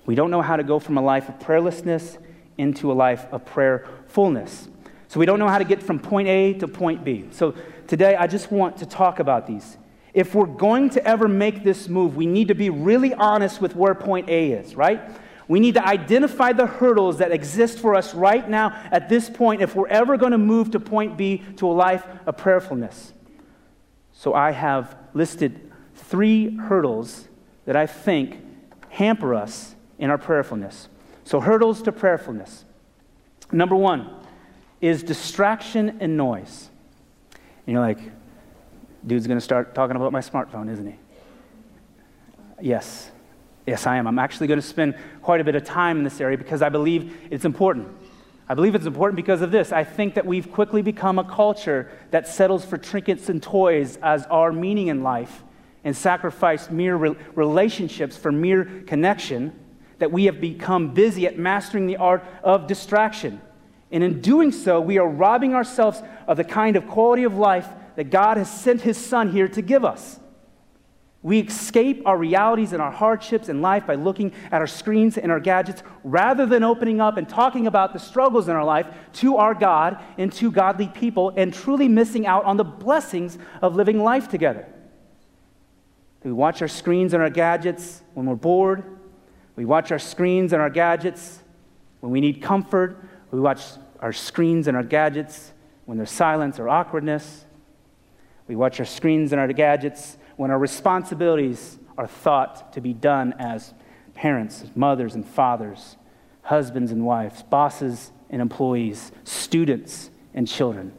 We 0.04 0.14
don't 0.14 0.30
know 0.30 0.42
how 0.42 0.56
to 0.56 0.64
go 0.64 0.78
from 0.78 0.98
a 0.98 1.02
life 1.02 1.28
of 1.28 1.38
prayerlessness 1.38 2.18
into 2.58 2.90
a 2.90 2.94
life 2.94 3.26
of 3.32 3.44
prayerfulness. 3.44 4.68
So 5.08 5.20
we 5.20 5.26
don't 5.26 5.38
know 5.38 5.48
how 5.48 5.58
to 5.58 5.64
get 5.64 5.82
from 5.82 6.00
point 6.00 6.28
A 6.28 6.54
to 6.54 6.68
point 6.68 7.04
B. 7.04 7.26
So 7.30 7.54
today 7.86 8.16
I 8.16 8.26
just 8.26 8.50
want 8.50 8.78
to 8.78 8.86
talk 8.86 9.20
about 9.20 9.46
these. 9.46 9.76
If 10.12 10.34
we're 10.34 10.46
going 10.46 10.90
to 10.90 11.06
ever 11.06 11.28
make 11.28 11.62
this 11.62 11.88
move, 11.88 12.16
we 12.16 12.26
need 12.26 12.48
to 12.48 12.54
be 12.54 12.70
really 12.70 13.14
honest 13.14 13.60
with 13.60 13.76
where 13.76 13.94
point 13.94 14.28
A 14.28 14.52
is, 14.52 14.74
right? 14.74 15.00
We 15.48 15.60
need 15.60 15.74
to 15.74 15.86
identify 15.86 16.52
the 16.52 16.66
hurdles 16.66 17.18
that 17.18 17.30
exist 17.30 17.78
for 17.78 17.94
us 17.94 18.14
right 18.14 18.48
now 18.48 18.76
at 18.90 19.08
this 19.08 19.30
point 19.30 19.62
if 19.62 19.76
we're 19.76 19.88
ever 19.88 20.16
going 20.16 20.32
to 20.32 20.38
move 20.38 20.72
to 20.72 20.80
point 20.80 21.16
B 21.16 21.42
to 21.56 21.68
a 21.68 21.72
life 21.72 22.04
of 22.26 22.36
prayerfulness. 22.36 23.12
So 24.12 24.34
I 24.34 24.50
have 24.50 24.96
listed 25.14 25.70
three 25.94 26.56
hurdles 26.56 27.28
that 27.64 27.76
I 27.76 27.86
think 27.86 28.42
hamper 28.88 29.34
us 29.34 29.74
in 29.98 30.10
our 30.10 30.18
prayerfulness. 30.18 30.88
So, 31.24 31.40
hurdles 31.40 31.82
to 31.82 31.92
prayerfulness. 31.92 32.64
Number 33.50 33.74
one 33.74 34.10
is 34.80 35.02
distraction 35.02 35.98
and 36.00 36.16
noise. 36.16 36.70
And 37.66 37.74
you're 37.74 37.80
like, 37.80 37.98
dude's 39.04 39.26
going 39.26 39.38
to 39.38 39.44
start 39.44 39.74
talking 39.74 39.96
about 39.96 40.12
my 40.12 40.20
smartphone, 40.20 40.70
isn't 40.70 40.86
he? 40.86 40.96
Yes. 42.60 43.10
Yes, 43.66 43.86
I 43.86 43.96
am. 43.96 44.06
I'm 44.06 44.18
actually 44.18 44.46
going 44.46 44.60
to 44.60 44.66
spend 44.66 44.94
quite 45.22 45.40
a 45.40 45.44
bit 45.44 45.56
of 45.56 45.64
time 45.64 45.98
in 45.98 46.04
this 46.04 46.20
area 46.20 46.38
because 46.38 46.62
I 46.62 46.68
believe 46.68 47.16
it's 47.30 47.44
important. 47.44 47.88
I 48.48 48.54
believe 48.54 48.76
it's 48.76 48.86
important 48.86 49.16
because 49.16 49.42
of 49.42 49.50
this. 49.50 49.72
I 49.72 49.82
think 49.82 50.14
that 50.14 50.24
we've 50.24 50.52
quickly 50.52 50.80
become 50.80 51.18
a 51.18 51.24
culture 51.24 51.90
that 52.12 52.28
settles 52.28 52.64
for 52.64 52.78
trinkets 52.78 53.28
and 53.28 53.42
toys 53.42 53.98
as 54.02 54.24
our 54.26 54.52
meaning 54.52 54.86
in 54.86 55.02
life 55.02 55.42
and 55.82 55.96
sacrifice 55.96 56.70
mere 56.70 56.94
re- 56.94 57.16
relationships 57.34 58.16
for 58.16 58.30
mere 58.30 58.64
connection, 58.86 59.52
that 59.98 60.12
we 60.12 60.26
have 60.26 60.40
become 60.40 60.94
busy 60.94 61.26
at 61.26 61.38
mastering 61.38 61.86
the 61.86 61.96
art 61.96 62.24
of 62.44 62.68
distraction. 62.68 63.40
And 63.90 64.04
in 64.04 64.20
doing 64.20 64.52
so, 64.52 64.80
we 64.80 64.98
are 64.98 65.08
robbing 65.08 65.54
ourselves 65.54 66.02
of 66.28 66.36
the 66.36 66.44
kind 66.44 66.76
of 66.76 66.86
quality 66.86 67.24
of 67.24 67.36
life 67.36 67.68
that 67.96 68.10
God 68.10 68.36
has 68.36 68.50
sent 68.50 68.82
His 68.82 68.96
Son 68.96 69.32
here 69.32 69.48
to 69.48 69.62
give 69.62 69.84
us. 69.84 70.20
We 71.26 71.40
escape 71.40 72.02
our 72.06 72.16
realities 72.16 72.72
and 72.72 72.80
our 72.80 72.92
hardships 72.92 73.48
in 73.48 73.60
life 73.60 73.84
by 73.84 73.96
looking 73.96 74.32
at 74.52 74.60
our 74.60 74.68
screens 74.68 75.18
and 75.18 75.32
our 75.32 75.40
gadgets 75.40 75.82
rather 76.04 76.46
than 76.46 76.62
opening 76.62 77.00
up 77.00 77.16
and 77.16 77.28
talking 77.28 77.66
about 77.66 77.92
the 77.92 77.98
struggles 77.98 78.48
in 78.48 78.54
our 78.54 78.64
life 78.64 78.86
to 79.14 79.36
our 79.38 79.52
God 79.52 80.00
and 80.18 80.32
to 80.34 80.52
godly 80.52 80.86
people 80.86 81.32
and 81.36 81.52
truly 81.52 81.88
missing 81.88 82.28
out 82.28 82.44
on 82.44 82.56
the 82.56 82.62
blessings 82.62 83.38
of 83.60 83.74
living 83.74 83.98
life 83.98 84.28
together. 84.28 84.68
We 86.22 86.30
watch 86.30 86.62
our 86.62 86.68
screens 86.68 87.12
and 87.12 87.20
our 87.20 87.28
gadgets 87.28 88.04
when 88.14 88.26
we're 88.26 88.36
bored. 88.36 88.84
We 89.56 89.64
watch 89.64 89.90
our 89.90 89.98
screens 89.98 90.52
and 90.52 90.62
our 90.62 90.70
gadgets 90.70 91.42
when 91.98 92.12
we 92.12 92.20
need 92.20 92.40
comfort. 92.40 93.04
We 93.32 93.40
watch 93.40 93.62
our 93.98 94.12
screens 94.12 94.68
and 94.68 94.76
our 94.76 94.84
gadgets 94.84 95.52
when 95.86 95.98
there's 95.98 96.08
silence 96.12 96.60
or 96.60 96.68
awkwardness. 96.68 97.46
We 98.46 98.54
watch 98.54 98.78
our 98.78 98.86
screens 98.86 99.32
and 99.32 99.40
our 99.40 99.52
gadgets 99.52 100.18
when 100.36 100.50
our 100.50 100.58
responsibilities 100.58 101.78
are 101.98 102.06
thought 102.06 102.72
to 102.74 102.80
be 102.80 102.92
done 102.92 103.34
as 103.38 103.72
parents, 104.14 104.64
mothers 104.74 105.14
and 105.14 105.26
fathers, 105.26 105.96
husbands 106.42 106.92
and 106.92 107.04
wives, 107.04 107.42
bosses 107.42 108.12
and 108.30 108.40
employees, 108.40 109.12
students 109.24 110.10
and 110.34 110.46
children. 110.46 110.92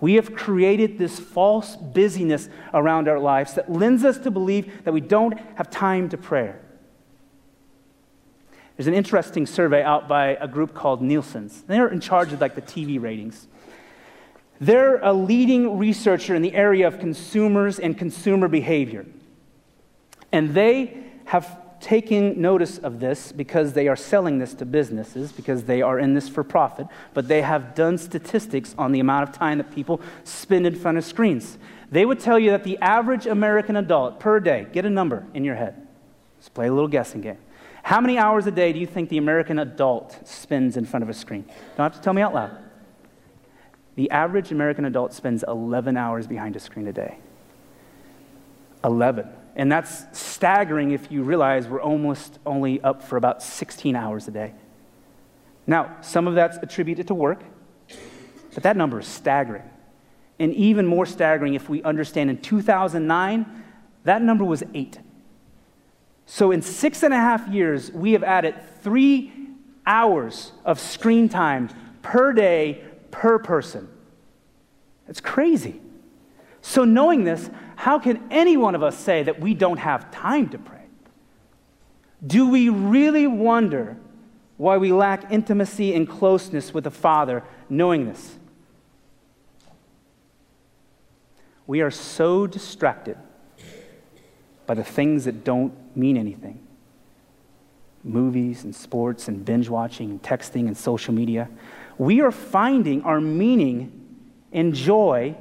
We 0.00 0.14
have 0.14 0.34
created 0.34 0.98
this 0.98 1.18
false 1.18 1.76
busyness 1.76 2.48
around 2.72 3.08
our 3.08 3.18
lives 3.18 3.54
that 3.54 3.70
lends 3.70 4.04
us 4.04 4.18
to 4.18 4.30
believe 4.30 4.84
that 4.84 4.92
we 4.92 5.00
don't 5.00 5.38
have 5.56 5.70
time 5.70 6.08
to 6.10 6.16
pray. 6.16 6.54
There's 8.76 8.86
an 8.86 8.94
interesting 8.94 9.44
survey 9.44 9.82
out 9.82 10.06
by 10.06 10.36
a 10.40 10.46
group 10.46 10.72
called 10.72 11.02
Nielsen's. 11.02 11.62
They're 11.62 11.88
in 11.88 12.00
charge 12.00 12.32
of 12.32 12.40
like 12.40 12.54
the 12.54 12.62
TV 12.62 13.00
ratings. 13.00 13.48
They're 14.60 14.98
a 14.98 15.12
leading 15.12 15.78
researcher 15.78 16.34
in 16.34 16.42
the 16.42 16.54
area 16.54 16.86
of 16.86 16.98
consumers 16.98 17.78
and 17.78 17.96
consumer 17.96 18.48
behavior. 18.48 19.06
And 20.32 20.54
they 20.54 21.04
have 21.26 21.80
taken 21.80 22.40
notice 22.40 22.78
of 22.78 22.98
this 22.98 23.30
because 23.30 23.72
they 23.72 23.86
are 23.86 23.96
selling 23.96 24.38
this 24.38 24.54
to 24.54 24.64
businesses, 24.66 25.30
because 25.30 25.64
they 25.64 25.80
are 25.80 25.98
in 25.98 26.14
this 26.14 26.28
for 26.28 26.42
profit, 26.42 26.86
but 27.14 27.28
they 27.28 27.42
have 27.42 27.74
done 27.74 27.96
statistics 27.96 28.74
on 28.76 28.92
the 28.92 29.00
amount 29.00 29.28
of 29.28 29.34
time 29.34 29.58
that 29.58 29.72
people 29.72 30.00
spend 30.24 30.66
in 30.66 30.74
front 30.74 30.98
of 30.98 31.04
screens. 31.04 31.56
They 31.90 32.04
would 32.04 32.18
tell 32.18 32.38
you 32.38 32.50
that 32.50 32.64
the 32.64 32.78
average 32.78 33.26
American 33.26 33.76
adult 33.76 34.18
per 34.18 34.40
day, 34.40 34.66
get 34.72 34.84
a 34.84 34.90
number 34.90 35.26
in 35.34 35.44
your 35.44 35.54
head. 35.54 35.86
Let's 36.36 36.48
play 36.48 36.66
a 36.66 36.72
little 36.72 36.88
guessing 36.88 37.20
game. 37.20 37.38
How 37.82 38.00
many 38.00 38.18
hours 38.18 38.46
a 38.46 38.50
day 38.50 38.72
do 38.72 38.78
you 38.78 38.86
think 38.86 39.08
the 39.08 39.18
American 39.18 39.58
adult 39.58 40.18
spends 40.28 40.76
in 40.76 40.84
front 40.84 41.04
of 41.04 41.08
a 41.08 41.14
screen? 41.14 41.44
Don't 41.76 41.84
have 41.84 41.94
to 41.94 42.00
tell 42.00 42.12
me 42.12 42.22
out 42.22 42.34
loud. 42.34 42.56
The 43.98 44.12
average 44.12 44.52
American 44.52 44.84
adult 44.84 45.12
spends 45.12 45.42
11 45.48 45.96
hours 45.96 46.28
behind 46.28 46.54
a 46.54 46.60
screen 46.60 46.86
a 46.86 46.92
day. 46.92 47.18
11. 48.84 49.28
And 49.56 49.72
that's 49.72 50.04
staggering 50.16 50.92
if 50.92 51.10
you 51.10 51.24
realize 51.24 51.66
we're 51.66 51.82
almost 51.82 52.38
only 52.46 52.80
up 52.82 53.02
for 53.02 53.16
about 53.16 53.42
16 53.42 53.96
hours 53.96 54.28
a 54.28 54.30
day. 54.30 54.54
Now, 55.66 55.96
some 56.00 56.28
of 56.28 56.36
that's 56.36 56.58
attributed 56.58 57.08
to 57.08 57.14
work, 57.14 57.42
but 58.54 58.62
that 58.62 58.76
number 58.76 59.00
is 59.00 59.08
staggering. 59.08 59.68
And 60.38 60.54
even 60.54 60.86
more 60.86 61.04
staggering 61.04 61.54
if 61.54 61.68
we 61.68 61.82
understand 61.82 62.30
in 62.30 62.38
2009, 62.38 63.64
that 64.04 64.22
number 64.22 64.44
was 64.44 64.62
eight. 64.74 65.00
So 66.24 66.52
in 66.52 66.62
six 66.62 67.02
and 67.02 67.12
a 67.12 67.16
half 67.16 67.48
years, 67.48 67.90
we 67.90 68.12
have 68.12 68.22
added 68.22 68.54
three 68.80 69.32
hours 69.84 70.52
of 70.64 70.78
screen 70.78 71.28
time 71.28 71.68
per 72.00 72.32
day 72.32 72.84
per 73.18 73.40
person. 73.40 73.88
It's 75.08 75.20
crazy. 75.20 75.80
So, 76.62 76.84
knowing 76.84 77.24
this, 77.24 77.50
how 77.74 77.98
can 77.98 78.22
any 78.30 78.56
one 78.56 78.76
of 78.76 78.82
us 78.84 78.96
say 78.96 79.24
that 79.24 79.40
we 79.40 79.54
don't 79.54 79.78
have 79.78 80.12
time 80.12 80.48
to 80.50 80.58
pray? 80.58 80.84
Do 82.24 82.48
we 82.48 82.68
really 82.68 83.26
wonder 83.26 83.96
why 84.56 84.76
we 84.76 84.92
lack 84.92 85.32
intimacy 85.32 85.94
and 85.94 86.08
closeness 86.08 86.72
with 86.72 86.84
the 86.84 86.92
Father 86.92 87.42
knowing 87.68 88.06
this? 88.06 88.36
We 91.66 91.80
are 91.80 91.90
so 91.90 92.46
distracted 92.46 93.16
by 94.66 94.74
the 94.74 94.84
things 94.84 95.24
that 95.24 95.42
don't 95.42 95.74
mean 95.96 96.16
anything 96.16 96.67
movies 98.04 98.64
and 98.64 98.74
sports 98.74 99.28
and 99.28 99.44
binge 99.44 99.68
watching 99.68 100.10
and 100.10 100.22
texting 100.22 100.66
and 100.66 100.76
social 100.76 101.12
media 101.12 101.48
we 101.98 102.20
are 102.20 102.30
finding 102.30 103.02
our 103.02 103.20
meaning 103.20 103.92
and 104.52 104.72
joy 104.72 105.34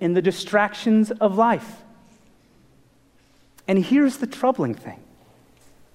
in 0.00 0.14
the 0.14 0.22
distractions 0.22 1.10
of 1.10 1.36
life. 1.36 1.82
And 3.68 3.84
here's 3.84 4.16
the 4.16 4.26
troubling 4.26 4.74
thing 4.74 5.00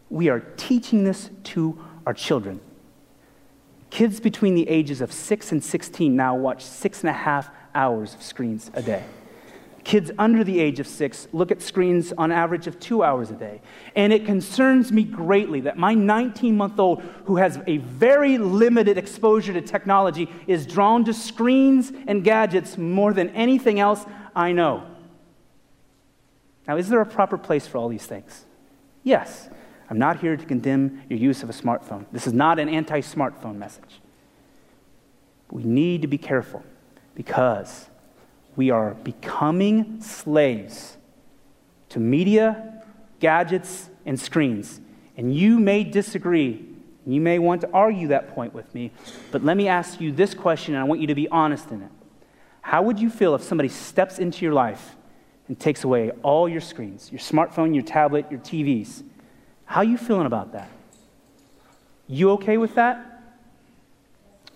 we 0.10 0.30
are 0.30 0.40
teaching 0.40 1.04
this 1.04 1.32
to 1.44 1.84
our 2.06 2.14
children. 2.14 2.62
Kids 3.90 4.20
between 4.20 4.56
the 4.56 4.70
ages 4.70 5.02
of 5.02 5.12
6 5.12 5.52
and 5.52 5.64
16 5.64 6.16
now 6.16 6.36
watch 6.36 6.64
six 6.64 7.02
and 7.02 7.10
a 7.10 7.14
half 7.14 7.50
hours 7.74 8.14
of 8.14 8.22
screens 8.22 8.70
a 8.74 8.82
day. 8.82 9.04
Kids 9.86 10.10
under 10.18 10.44
the 10.44 10.60
age 10.60 10.80
of 10.80 10.88
six 10.88 11.28
look 11.32 11.52
at 11.52 11.62
screens 11.62 12.12
on 12.18 12.32
average 12.32 12.66
of 12.66 12.80
two 12.80 13.04
hours 13.04 13.30
a 13.30 13.36
day. 13.36 13.62
And 13.96 14.12
it 14.12 14.26
concerns 14.26 14.92
me 14.92 15.04
greatly 15.04 15.62
that 15.62 15.78
my 15.78 15.94
19 15.94 16.58
month 16.58 16.80
old, 16.80 17.04
who 17.26 17.36
has 17.36 17.60
a 17.68 17.78
very 17.78 18.40
limited 18.40 18.98
exposure 18.98 19.54
to 19.54 19.62
technology, 19.62 20.28
is 20.48 20.66
drawn 20.66 21.06
to 21.06 21.14
screens 21.14 21.94
and 22.08 22.24
gadgets 22.24 22.80
more 22.80 23.14
than 23.14 23.30
anything 23.30 23.80
else 23.80 24.04
I 24.36 24.54
know. 24.54 24.88
Now, 26.68 26.78
is 26.78 26.90
there 26.90 27.00
a 27.00 27.06
proper 27.06 27.38
place 27.38 27.68
for 27.68 27.78
all 27.78 27.88
these 27.88 28.08
things? 28.08 28.44
Yes. 29.04 29.50
I'm 29.88 30.00
not 30.00 30.20
here 30.20 30.36
to 30.36 30.46
condemn 30.46 31.04
your 31.10 31.20
use 31.20 31.44
of 31.44 31.50
a 31.52 31.54
smartphone. 31.54 32.08
This 32.12 32.26
is 32.26 32.34
not 32.34 32.58
an 32.58 32.70
anti 32.70 33.02
smartphone 33.02 33.58
message. 33.58 34.02
we 35.52 35.64
need 35.64 36.02
to 36.02 36.08
be 36.08 36.18
careful 36.18 36.64
because 37.14 37.88
we 38.56 38.70
are 38.70 38.94
becoming 38.96 40.02
slaves 40.02 40.98
to 41.90 42.00
media, 42.00 42.84
gadgets, 43.20 43.90
and 44.06 44.20
screens. 44.20 44.82
And 45.18 45.34
you 45.34 45.60
may 45.60 45.84
disagree. 45.84 46.66
You 47.06 47.22
may 47.22 47.40
want 47.40 47.62
to 47.62 47.70
argue 47.72 48.10
that 48.10 48.34
point 48.34 48.54
with 48.54 48.74
me. 48.74 48.92
But 49.32 49.44
let 49.44 49.56
me 49.58 49.68
ask 49.68 50.02
you 50.02 50.12
this 50.12 50.34
question, 50.34 50.74
and 50.74 50.82
I 50.82 50.86
want 50.86 51.02
you 51.02 51.08
to 51.08 51.16
be 51.16 51.28
honest 51.30 51.72
in 51.72 51.82
it. 51.82 51.92
How 52.62 52.82
would 52.82 53.00
you 53.00 53.10
feel 53.10 53.36
if 53.36 53.44
somebody 53.44 53.70
steps 53.70 54.18
into 54.18 54.44
your 54.44 54.54
life 54.54 54.96
and 55.48 55.60
takes 55.60 55.84
away 55.84 56.12
all 56.24 56.50
your 56.50 56.62
screens, 56.62 57.12
your 57.12 57.20
smartphone, 57.20 57.74
your 57.74 57.84
tablet, 57.84 58.26
your 58.32 58.40
TVs? 58.40 59.04
How 59.66 59.82
are 59.82 59.86
you 59.86 59.98
feeling 59.98 60.26
about 60.26 60.54
that? 60.54 60.70
You 62.08 62.32
okay 62.32 62.58
with 62.58 62.76
that? 62.76 63.22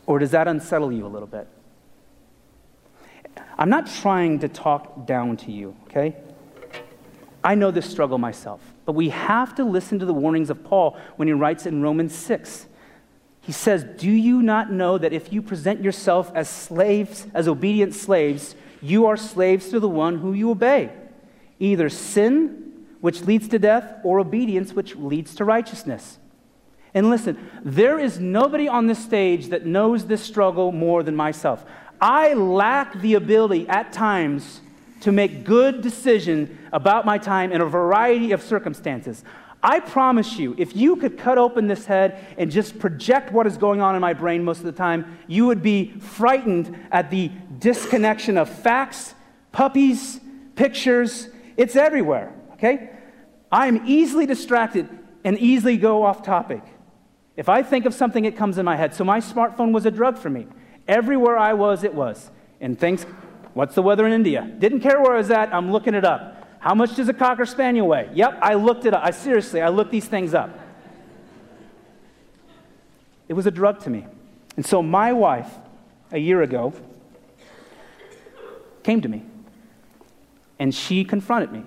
Or 0.05 0.17
does 0.17 0.31
that 0.31 0.47
unsettle 0.47 0.91
you 0.91 1.05
a 1.05 1.07
little 1.07 1.27
bit? 1.27 1.47
I'm 3.59 3.69
not 3.69 3.87
trying 3.87 4.39
to 4.39 4.47
talk 4.47 5.05
down 5.05 5.35
to 5.37 5.51
you, 5.51 5.75
okay? 5.87 6.15
I 7.43 7.55
know 7.55 7.71
this 7.71 7.89
struggle 7.89 8.17
myself, 8.17 8.61
but 8.85 8.93
we 8.93 9.09
have 9.09 9.53
to 9.55 9.65
listen 9.65 9.99
to 9.99 10.05
the 10.05 10.13
warnings 10.13 10.49
of 10.49 10.63
Paul 10.63 10.97
when 11.17 11.27
he 11.27 11.33
writes 11.33 11.65
in 11.65 11.81
Romans 11.81 12.15
6. 12.15 12.67
He 13.41 13.51
says, 13.51 13.83
Do 13.97 14.09
you 14.09 14.41
not 14.41 14.71
know 14.71 14.97
that 14.97 15.11
if 15.11 15.33
you 15.33 15.41
present 15.41 15.83
yourself 15.83 16.31
as 16.33 16.47
slaves, 16.47 17.27
as 17.33 17.49
obedient 17.49 17.95
slaves, 17.95 18.55
you 18.81 19.07
are 19.07 19.17
slaves 19.17 19.67
to 19.69 19.81
the 19.81 19.89
one 19.89 20.19
who 20.19 20.31
you 20.31 20.51
obey? 20.51 20.93
Either 21.59 21.89
sin, 21.89 22.85
which 23.01 23.23
leads 23.23 23.49
to 23.49 23.59
death, 23.59 23.95
or 24.05 24.21
obedience, 24.21 24.71
which 24.71 24.95
leads 24.95 25.35
to 25.35 25.43
righteousness. 25.43 26.17
And 26.93 27.09
listen, 27.09 27.37
there 27.61 27.99
is 27.99 28.19
nobody 28.19 28.69
on 28.69 28.87
this 28.87 29.03
stage 29.03 29.47
that 29.47 29.65
knows 29.65 30.05
this 30.05 30.23
struggle 30.23 30.71
more 30.71 31.03
than 31.03 31.15
myself. 31.15 31.65
I 32.01 32.33
lack 32.33 32.99
the 33.01 33.15
ability 33.15 33.67
at 33.67 33.91
times 33.91 34.61
to 35.01 35.11
make 35.11 35.43
good 35.43 35.81
decisions 35.81 36.49
about 36.71 37.05
my 37.05 37.17
time 37.17 37.51
in 37.51 37.61
a 37.61 37.65
variety 37.65 38.31
of 38.31 38.41
circumstances. 38.41 39.23
I 39.61 39.81
promise 39.81 40.37
you, 40.37 40.55
if 40.57 40.75
you 40.75 40.95
could 40.95 41.17
cut 41.17 41.37
open 41.37 41.67
this 41.67 41.85
head 41.85 42.25
and 42.37 42.49
just 42.49 42.79
project 42.79 43.33
what 43.33 43.45
is 43.45 43.57
going 43.57 43.81
on 43.81 43.95
in 43.95 44.01
my 44.01 44.13
brain 44.13 44.43
most 44.43 44.59
of 44.59 44.65
the 44.65 44.71
time, 44.71 45.19
you 45.27 45.47
would 45.47 45.61
be 45.61 45.91
frightened 45.99 46.87
at 46.91 47.09
the 47.09 47.29
disconnection 47.59 48.37
of 48.37 48.49
facts, 48.49 49.15
puppies, 49.51 50.21
pictures. 50.55 51.27
It's 51.57 51.75
everywhere, 51.75 52.33
okay? 52.53 52.91
I 53.51 53.67
am 53.67 53.85
easily 53.85 54.25
distracted 54.25 54.87
and 55.25 55.37
easily 55.37 55.75
go 55.75 56.03
off 56.03 56.23
topic. 56.23 56.61
If 57.35 57.49
I 57.49 57.61
think 57.63 57.85
of 57.85 57.93
something, 57.93 58.23
it 58.23 58.37
comes 58.37 58.57
in 58.57 58.65
my 58.65 58.77
head. 58.77 58.93
So 58.93 59.03
my 59.03 59.19
smartphone 59.19 59.73
was 59.73 59.85
a 59.85 59.91
drug 59.91 60.17
for 60.17 60.29
me. 60.29 60.47
Everywhere 60.89 61.37
I 61.37 61.53
was, 61.53 61.83
it 61.83 61.93
was. 61.93 62.31
And 62.59 62.77
things, 62.77 63.03
what's 63.53 63.75
the 63.75 63.83
weather 63.83 64.07
in 64.07 64.11
India? 64.11 64.51
Didn't 64.57 64.79
care 64.79 64.99
where 64.99 65.13
I 65.13 65.17
was 65.17 65.29
at, 65.29 65.53
I'm 65.53 65.71
looking 65.71 65.93
it 65.93 66.03
up. 66.03 66.47
How 66.59 66.73
much 66.73 66.95
does 66.95 67.07
a 67.07 67.13
Cocker 67.13 67.45
Spaniel 67.45 67.87
weigh? 67.87 68.09
Yep, 68.13 68.39
I 68.41 68.55
looked 68.55 68.85
it 68.85 68.93
up. 68.95 69.01
I 69.05 69.11
seriously, 69.11 69.61
I 69.61 69.69
looked 69.69 69.91
these 69.91 70.07
things 70.07 70.33
up. 70.33 70.49
It 73.27 73.33
was 73.33 73.45
a 73.45 73.51
drug 73.51 73.79
to 73.81 73.91
me. 73.91 74.07
And 74.57 74.65
so 74.65 74.81
my 74.81 75.13
wife, 75.13 75.49
a 76.11 76.17
year 76.17 76.41
ago, 76.41 76.73
came 78.81 78.99
to 79.01 79.07
me. 79.07 79.23
And 80.57 80.73
she 80.73 81.05
confronted 81.05 81.51
me, 81.51 81.63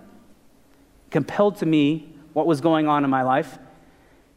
compelled 1.11 1.59
to 1.59 1.67
me 1.67 2.13
what 2.33 2.47
was 2.47 2.61
going 2.61 2.89
on 2.89 3.05
in 3.05 3.11
my 3.11 3.23
life. 3.23 3.57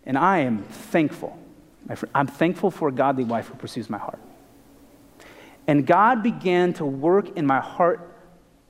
And 0.06 0.16
I 0.16 0.38
am 0.40 0.60
thankful. 0.60 1.38
I'm 2.14 2.28
thankful 2.28 2.70
for 2.70 2.88
a 2.88 2.92
godly 2.92 3.24
wife 3.24 3.48
who 3.48 3.56
pursues 3.56 3.90
my 3.90 3.98
heart. 3.98 4.20
And 5.68 5.86
God 5.86 6.22
began 6.22 6.74
to 6.74 6.86
work 6.86 7.38
in 7.38 7.46
my 7.46 7.60
heart 7.60 8.12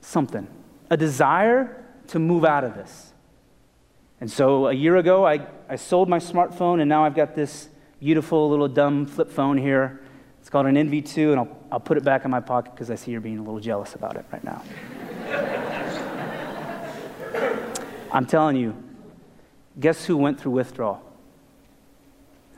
something, 0.00 0.46
a 0.90 0.96
desire 0.96 1.84
to 2.08 2.18
move 2.18 2.44
out 2.44 2.64
of 2.64 2.74
this. 2.74 3.12
And 4.20 4.30
so 4.30 4.68
a 4.68 4.72
year 4.72 4.96
ago, 4.96 5.26
I, 5.26 5.46
I 5.68 5.76
sold 5.76 6.08
my 6.08 6.18
smartphone, 6.18 6.80
and 6.80 6.88
now 6.88 7.04
I've 7.04 7.14
got 7.14 7.34
this 7.34 7.68
beautiful 8.00 8.48
little 8.48 8.68
dumb 8.68 9.04
flip 9.04 9.30
phone 9.30 9.58
here. 9.58 10.00
It's 10.40 10.48
called 10.48 10.66
an 10.66 10.76
NV2, 10.76 11.32
and 11.32 11.40
I'll, 11.40 11.58
I'll 11.72 11.80
put 11.80 11.98
it 11.98 12.04
back 12.04 12.24
in 12.24 12.30
my 12.30 12.40
pocket 12.40 12.72
because 12.72 12.90
I 12.90 12.94
see 12.94 13.10
you're 13.10 13.20
being 13.20 13.38
a 13.38 13.42
little 13.42 13.60
jealous 13.60 13.94
about 13.94 14.16
it 14.16 14.24
right 14.32 14.44
now. 14.44 14.62
I'm 18.12 18.24
telling 18.24 18.56
you, 18.56 18.74
guess 19.78 20.06
who 20.06 20.16
went 20.16 20.40
through 20.40 20.52
withdrawal? 20.52 21.02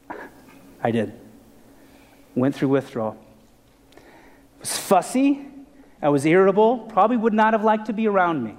I 0.83 0.93
did. 0.93 1.19
Went 2.37 2.55
through 2.55 2.69
withdrawal 2.69 3.19
was 4.69 4.79
fussy, 4.79 5.47
I 6.03 6.11
was 6.11 6.27
irritable, 6.27 6.79
probably 6.79 7.17
would 7.17 7.33
not 7.33 7.55
have 7.55 7.65
liked 7.65 7.87
to 7.87 7.93
be 7.93 8.07
around 8.07 8.45
me. 8.45 8.55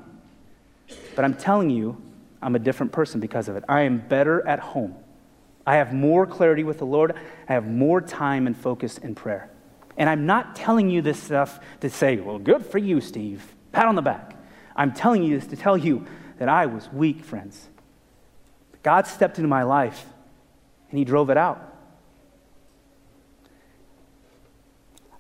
But 1.16 1.24
I'm 1.24 1.36
telling 1.36 1.70
you, 1.70 2.02
I'm 2.42 2.56
a 2.56 2.60
different 2.60 2.92
person 2.92 3.20
because 3.20 3.48
of 3.48 3.56
it. 3.56 3.64
I 3.70 3.82
am 3.82 4.00
better 4.00 4.46
at 4.48 4.60
home. 4.60 4.96
I 5.68 5.76
have 5.76 5.94
more 5.94 6.26
clarity 6.26 6.64
with 6.64 6.80
the 6.80 6.86
Lord. 6.86 7.14
I 7.48 7.54
have 7.54 7.68
more 7.68 8.02
time 8.02 8.48
and 8.48 8.58
focus 8.58 8.98
in 8.98 9.14
prayer. 9.14 9.52
And 9.98 10.10
I'm 10.10 10.26
not 10.26 10.56
telling 10.56 10.90
you 10.90 11.02
this 11.02 11.22
stuff 11.22 11.60
to 11.82 11.90
say, 11.90 12.18
well, 12.18 12.40
good 12.40 12.66
for 12.66 12.80
you, 12.80 13.02
Steve. 13.02 13.54
Pat 13.72 13.86
on 13.86 13.96
the 13.96 14.02
back. 14.02 14.36
I'm 14.76 14.94
telling 14.94 15.22
you 15.22 15.40
this 15.40 15.48
to 15.50 15.58
tell 15.58 15.78
you 15.78 16.08
that 16.40 16.50
I 16.50 16.66
was 16.66 16.92
weak, 16.92 17.24
friends. 17.24 17.68
God 18.82 19.06
stepped 19.06 19.38
into 19.38 19.50
my 19.50 19.64
life 19.64 20.06
and 20.90 20.98
He 20.98 21.06
drove 21.06 21.30
it 21.30 21.38
out. 21.38 21.69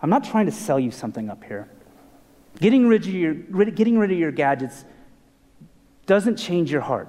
I'm 0.01 0.09
not 0.09 0.23
trying 0.23 0.45
to 0.45 0.51
sell 0.51 0.79
you 0.79 0.91
something 0.91 1.29
up 1.29 1.43
here. 1.43 1.67
Getting 2.59 2.87
rid 2.87 3.03
of 3.03 3.13
your, 3.13 3.33
getting 3.33 3.97
rid 3.97 4.11
of 4.11 4.17
your 4.17 4.31
gadgets 4.31 4.85
doesn't 6.05 6.37
change 6.37 6.71
your 6.71 6.81
heart. 6.81 7.07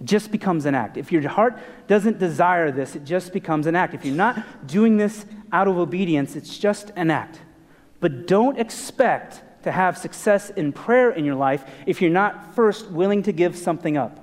It 0.00 0.06
just 0.06 0.30
becomes 0.30 0.66
an 0.66 0.74
act. 0.74 0.96
If 0.96 1.12
your 1.12 1.26
heart 1.28 1.58
doesn't 1.86 2.18
desire 2.18 2.70
this, 2.70 2.96
it 2.96 3.04
just 3.04 3.32
becomes 3.32 3.66
an 3.66 3.76
act. 3.76 3.94
If 3.94 4.04
you're 4.04 4.14
not 4.14 4.66
doing 4.66 4.96
this 4.96 5.24
out 5.52 5.68
of 5.68 5.78
obedience, 5.78 6.36
it's 6.36 6.58
just 6.58 6.92
an 6.96 7.10
act. 7.10 7.40
But 8.00 8.26
don't 8.26 8.58
expect 8.58 9.42
to 9.62 9.72
have 9.72 9.96
success 9.96 10.50
in 10.50 10.72
prayer 10.72 11.10
in 11.10 11.24
your 11.24 11.34
life 11.34 11.64
if 11.86 12.02
you're 12.02 12.10
not 12.10 12.54
first 12.54 12.90
willing 12.90 13.22
to 13.22 13.32
give 13.32 13.56
something 13.56 13.96
up. 13.96 14.22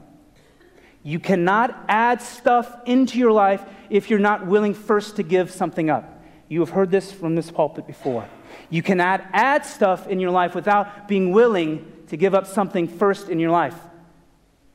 You 1.01 1.19
cannot 1.19 1.83
add 1.89 2.21
stuff 2.21 2.77
into 2.85 3.17
your 3.17 3.31
life 3.31 3.63
if 3.89 4.09
you're 4.09 4.19
not 4.19 4.47
willing 4.47 4.73
first 4.73 5.17
to 5.17 5.23
give 5.23 5.51
something 5.51 5.89
up. 5.89 6.22
You 6.53 6.59
have 6.59 6.69
heard 6.69 6.91
this 6.91 7.11
from 7.11 7.33
this 7.33 7.49
pulpit 7.49 7.87
before. 7.87 8.29
You 8.69 8.83
cannot 8.83 9.25
add 9.33 9.65
stuff 9.65 10.05
in 10.07 10.19
your 10.19 10.29
life 10.29 10.53
without 10.53 11.07
being 11.07 11.31
willing 11.31 11.91
to 12.09 12.15
give 12.15 12.35
up 12.35 12.45
something 12.45 12.87
first 12.87 13.27
in 13.27 13.39
your 13.39 13.49
life. 13.49 13.75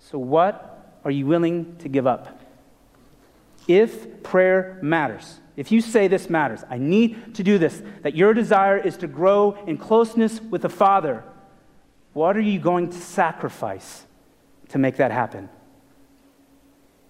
So, 0.01 0.19
what 0.19 0.99
are 1.05 1.13
you 1.13 1.25
willing 1.25 1.77
to 1.77 1.89
give 1.89 2.05
up? 2.05 2.41
If 3.69 4.25
prayer 4.25 4.81
matters, 4.83 5.39
if 5.57 5.71
you 5.71 5.81
say 5.81 6.09
this 6.09 6.29
matters, 6.29 6.65
I 6.69 6.79
need 6.79 7.37
to 7.37 7.45
do 7.45 7.59
this, 7.59 7.81
that 8.03 8.17
your 8.17 8.35
desire 8.35 8.77
is 8.77 8.97
to 8.97 9.07
grow 9.07 9.57
in 9.69 9.79
closeness 9.79 10.41
with 10.41 10.63
the 10.63 10.69
Father, 10.69 11.23
what 12.13 12.37
are 12.37 12.41
you 12.41 12.59
going 12.59 12.89
to 12.89 12.99
sacrifice 12.99 14.05
to 14.71 14.79
make 14.79 14.97
that 14.97 15.13
happen? 15.13 15.49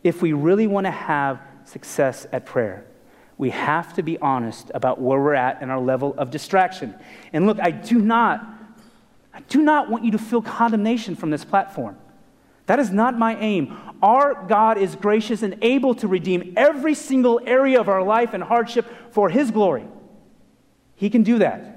If 0.04 0.20
we 0.20 0.34
really 0.34 0.66
want 0.66 0.84
to 0.84 0.90
have 0.90 1.40
success 1.64 2.26
at 2.32 2.44
prayer, 2.44 2.84
we 3.38 3.50
have 3.50 3.94
to 3.94 4.02
be 4.02 4.18
honest 4.18 4.70
about 4.74 5.00
where 5.00 5.20
we're 5.20 5.34
at 5.34 5.62
and 5.62 5.70
our 5.70 5.80
level 5.80 6.12
of 6.18 6.30
distraction. 6.30 6.94
And 7.32 7.46
look, 7.46 7.58
I 7.60 7.70
do 7.70 8.00
not, 8.00 8.44
I 9.32 9.40
do 9.42 9.62
not 9.62 9.88
want 9.88 10.04
you 10.04 10.10
to 10.10 10.18
feel 10.18 10.42
condemnation 10.42 11.14
from 11.14 11.30
this 11.30 11.44
platform. 11.44 11.96
That 12.66 12.80
is 12.80 12.90
not 12.90 13.16
my 13.16 13.36
aim. 13.36 13.74
Our 14.02 14.44
God 14.46 14.76
is 14.76 14.96
gracious 14.96 15.42
and 15.42 15.56
able 15.62 15.94
to 15.96 16.08
redeem 16.08 16.52
every 16.56 16.94
single 16.94 17.40
area 17.46 17.80
of 17.80 17.88
our 17.88 18.02
life 18.02 18.34
and 18.34 18.42
hardship 18.42 18.86
for 19.12 19.30
His 19.30 19.52
glory. 19.52 19.86
He 20.96 21.08
can 21.08 21.22
do 21.22 21.38
that. 21.38 21.76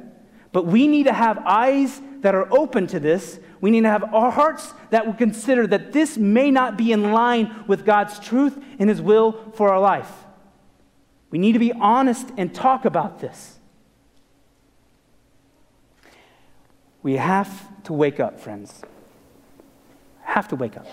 But 0.51 0.65
we 0.65 0.87
need 0.87 1.03
to 1.03 1.13
have 1.13 1.37
eyes 1.45 2.01
that 2.21 2.35
are 2.35 2.51
open 2.51 2.87
to 2.87 2.99
this. 2.99 3.39
We 3.61 3.69
need 3.69 3.81
to 3.81 3.89
have 3.89 4.13
our 4.13 4.31
hearts 4.31 4.73
that 4.89 5.05
will 5.05 5.13
consider 5.13 5.67
that 5.67 5.93
this 5.93 6.17
may 6.17 6.49
not 6.49 6.75
be 6.75 6.91
in 6.91 7.11
line 7.11 7.63
with 7.67 7.85
God's 7.85 8.19
truth 8.19 8.61
and 8.79 8.89
His 8.89 9.01
will 9.01 9.53
for 9.53 9.69
our 9.69 9.79
life. 9.79 10.11
We 11.31 11.39
need 11.39 11.53
to 11.53 11.59
be 11.59 11.71
honest 11.71 12.29
and 12.37 12.53
talk 12.53 12.85
about 12.85 13.19
this. 13.19 13.57
We 17.01 17.13
have 17.15 17.83
to 17.83 17.93
wake 17.93 18.19
up, 18.19 18.39
friends. 18.39 18.83
Have 20.21 20.47
to 20.49 20.55
wake 20.55 20.77
up. 20.77 20.85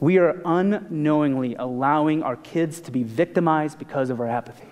We 0.00 0.18
are 0.18 0.40
unknowingly 0.44 1.56
allowing 1.56 2.22
our 2.22 2.36
kids 2.36 2.80
to 2.82 2.92
be 2.92 3.02
victimized 3.02 3.78
because 3.78 4.10
of 4.10 4.20
our 4.20 4.28
apathy. 4.28 4.68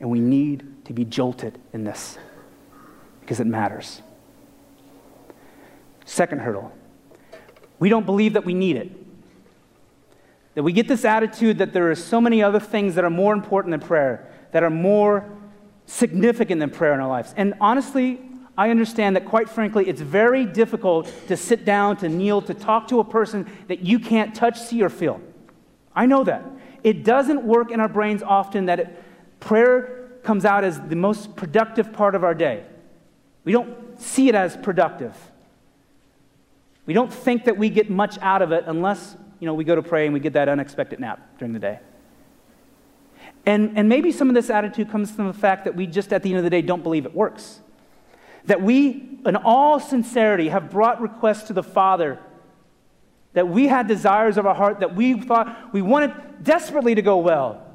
And 0.00 0.10
we 0.10 0.20
need 0.20 0.84
to 0.86 0.92
be 0.92 1.04
jolted 1.04 1.58
in 1.72 1.84
this 1.84 2.18
because 3.20 3.40
it 3.40 3.46
matters. 3.46 4.00
Second 6.04 6.40
hurdle 6.40 6.72
we 7.80 7.88
don't 7.88 8.06
believe 8.06 8.34
that 8.34 8.44
we 8.44 8.54
need 8.54 8.76
it. 8.76 9.03
That 10.54 10.62
we 10.62 10.72
get 10.72 10.88
this 10.88 11.04
attitude 11.04 11.58
that 11.58 11.72
there 11.72 11.90
are 11.90 11.96
so 11.96 12.20
many 12.20 12.42
other 12.42 12.60
things 12.60 12.94
that 12.94 13.04
are 13.04 13.10
more 13.10 13.32
important 13.32 13.72
than 13.72 13.80
prayer, 13.80 14.30
that 14.52 14.62
are 14.62 14.70
more 14.70 15.28
significant 15.86 16.60
than 16.60 16.70
prayer 16.70 16.94
in 16.94 17.00
our 17.00 17.08
lives. 17.08 17.34
And 17.36 17.54
honestly, 17.60 18.20
I 18.56 18.70
understand 18.70 19.16
that, 19.16 19.24
quite 19.24 19.48
frankly, 19.48 19.88
it's 19.88 20.00
very 20.00 20.46
difficult 20.46 21.12
to 21.26 21.36
sit 21.36 21.64
down, 21.64 21.96
to 21.98 22.08
kneel, 22.08 22.40
to 22.42 22.54
talk 22.54 22.88
to 22.88 23.00
a 23.00 23.04
person 23.04 23.50
that 23.66 23.80
you 23.80 23.98
can't 23.98 24.34
touch, 24.34 24.60
see, 24.60 24.82
or 24.82 24.88
feel. 24.88 25.20
I 25.94 26.06
know 26.06 26.22
that. 26.24 26.44
It 26.84 27.02
doesn't 27.02 27.42
work 27.42 27.70
in 27.70 27.80
our 27.80 27.88
brains 27.88 28.22
often 28.22 28.66
that 28.66 28.78
it, 28.78 29.04
prayer 29.40 30.10
comes 30.22 30.44
out 30.44 30.62
as 30.62 30.80
the 30.80 30.96
most 30.96 31.34
productive 31.34 31.92
part 31.92 32.14
of 32.14 32.22
our 32.22 32.34
day. 32.34 32.64
We 33.44 33.52
don't 33.52 34.00
see 34.00 34.28
it 34.28 34.34
as 34.34 34.56
productive. 34.56 35.16
We 36.86 36.94
don't 36.94 37.12
think 37.12 37.44
that 37.44 37.56
we 37.56 37.70
get 37.70 37.90
much 37.90 38.18
out 38.18 38.42
of 38.42 38.52
it 38.52 38.64
unless 38.66 39.16
you 39.40 39.46
know, 39.46 39.54
we 39.54 39.64
go 39.64 39.74
to 39.74 39.82
pray 39.82 40.06
and 40.06 40.14
we 40.14 40.20
get 40.20 40.32
that 40.34 40.48
unexpected 40.48 41.00
nap 41.00 41.38
during 41.38 41.52
the 41.52 41.58
day. 41.58 41.80
And, 43.46 43.76
and 43.76 43.88
maybe 43.88 44.10
some 44.12 44.28
of 44.28 44.34
this 44.34 44.48
attitude 44.50 44.90
comes 44.90 45.10
from 45.10 45.26
the 45.26 45.34
fact 45.34 45.64
that 45.64 45.76
we 45.76 45.86
just, 45.86 46.12
at 46.12 46.22
the 46.22 46.30
end 46.30 46.38
of 46.38 46.44
the 46.44 46.50
day, 46.50 46.62
don't 46.62 46.82
believe 46.82 47.04
it 47.04 47.14
works. 47.14 47.60
that 48.46 48.60
we, 48.60 49.18
in 49.24 49.36
all 49.36 49.80
sincerity, 49.80 50.48
have 50.48 50.70
brought 50.70 51.00
requests 51.00 51.44
to 51.44 51.52
the 51.52 51.62
Father, 51.62 52.18
that 53.32 53.48
we 53.48 53.66
had 53.66 53.86
desires 53.86 54.36
of 54.36 54.46
our 54.46 54.54
heart 54.54 54.80
that 54.80 54.94
we 54.94 55.20
thought 55.20 55.72
we 55.72 55.82
wanted 55.82 56.12
desperately 56.42 56.94
to 56.94 57.02
go 57.02 57.18
well, 57.18 57.66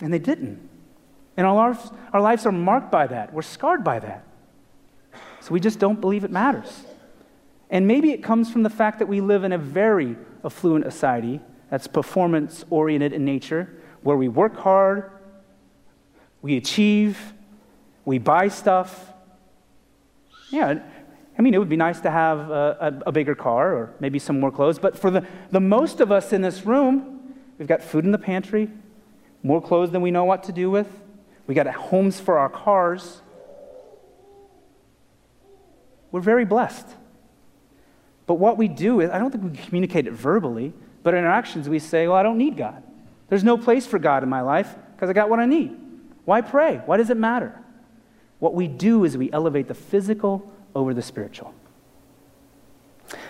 and 0.00 0.12
they 0.12 0.18
didn't. 0.18 0.68
And 1.36 1.46
our 1.46 1.54
lives, 1.54 1.90
our 2.12 2.20
lives 2.20 2.46
are 2.46 2.52
marked 2.52 2.90
by 2.90 3.06
that. 3.06 3.32
We're 3.32 3.42
scarred 3.42 3.82
by 3.82 3.98
that. 3.98 4.24
So 5.40 5.52
we 5.52 5.60
just 5.60 5.78
don't 5.78 6.00
believe 6.00 6.24
it 6.24 6.30
matters. 6.30 6.84
And 7.70 7.86
maybe 7.86 8.12
it 8.12 8.22
comes 8.22 8.50
from 8.50 8.62
the 8.62 8.70
fact 8.70 9.00
that 9.00 9.06
we 9.06 9.20
live 9.20 9.42
in 9.42 9.52
a 9.52 9.58
very 9.58 10.16
affluent 10.46 10.84
society 10.84 11.40
that's 11.70 11.86
performance 11.86 12.64
oriented 12.70 13.12
in 13.12 13.24
nature, 13.24 13.68
where 14.02 14.16
we 14.16 14.28
work 14.28 14.56
hard, 14.56 15.10
we 16.40 16.56
achieve, 16.56 17.34
we 18.04 18.18
buy 18.18 18.48
stuff. 18.48 19.12
Yeah, 20.50 20.80
I 21.38 21.42
mean, 21.42 21.54
it 21.54 21.58
would 21.58 21.68
be 21.68 21.76
nice 21.76 22.00
to 22.00 22.10
have 22.10 22.50
a, 22.50 23.02
a, 23.04 23.08
a, 23.08 23.12
bigger 23.12 23.34
car 23.34 23.74
or 23.74 23.94
maybe 24.00 24.18
some 24.18 24.40
more 24.40 24.52
clothes, 24.52 24.78
but 24.78 24.96
for 24.96 25.10
the, 25.10 25.26
the 25.50 25.60
most 25.60 26.00
of 26.00 26.12
us 26.12 26.32
in 26.32 26.40
this 26.40 26.64
room, 26.64 27.34
we've 27.58 27.68
got 27.68 27.82
food 27.82 28.04
in 28.04 28.12
the 28.12 28.18
pantry, 28.18 28.70
more 29.42 29.60
clothes 29.60 29.90
than 29.90 30.00
we 30.00 30.10
know 30.10 30.24
what 30.24 30.44
to 30.44 30.52
do 30.52 30.70
with, 30.70 30.88
we 31.46 31.54
got 31.54 31.66
homes 31.66 32.20
for 32.20 32.38
our 32.38 32.48
cars. 32.48 33.20
We're 36.10 36.20
very 36.20 36.44
blessed. 36.44 36.86
But 38.26 38.34
what 38.34 38.58
we 38.58 38.68
do 38.68 39.00
is, 39.00 39.10
I 39.10 39.18
don't 39.18 39.30
think 39.30 39.44
we 39.44 39.56
communicate 39.56 40.06
it 40.06 40.12
verbally, 40.12 40.72
but 41.02 41.14
in 41.14 41.24
our 41.24 41.30
actions 41.30 41.68
we 41.68 41.78
say, 41.78 42.08
well, 42.08 42.16
I 42.16 42.22
don't 42.22 42.38
need 42.38 42.56
God. 42.56 42.82
There's 43.28 43.44
no 43.44 43.56
place 43.56 43.86
for 43.86 43.98
God 43.98 44.22
in 44.22 44.28
my 44.28 44.40
life 44.40 44.74
because 44.94 45.10
I 45.10 45.12
got 45.12 45.30
what 45.30 45.38
I 45.38 45.46
need. 45.46 45.76
Why 46.24 46.40
pray? 46.40 46.82
Why 46.86 46.96
does 46.96 47.10
it 47.10 47.16
matter? 47.16 47.58
What 48.38 48.54
we 48.54 48.66
do 48.68 49.04
is 49.04 49.16
we 49.16 49.32
elevate 49.32 49.68
the 49.68 49.74
physical 49.74 50.52
over 50.74 50.92
the 50.92 51.02
spiritual. 51.02 51.54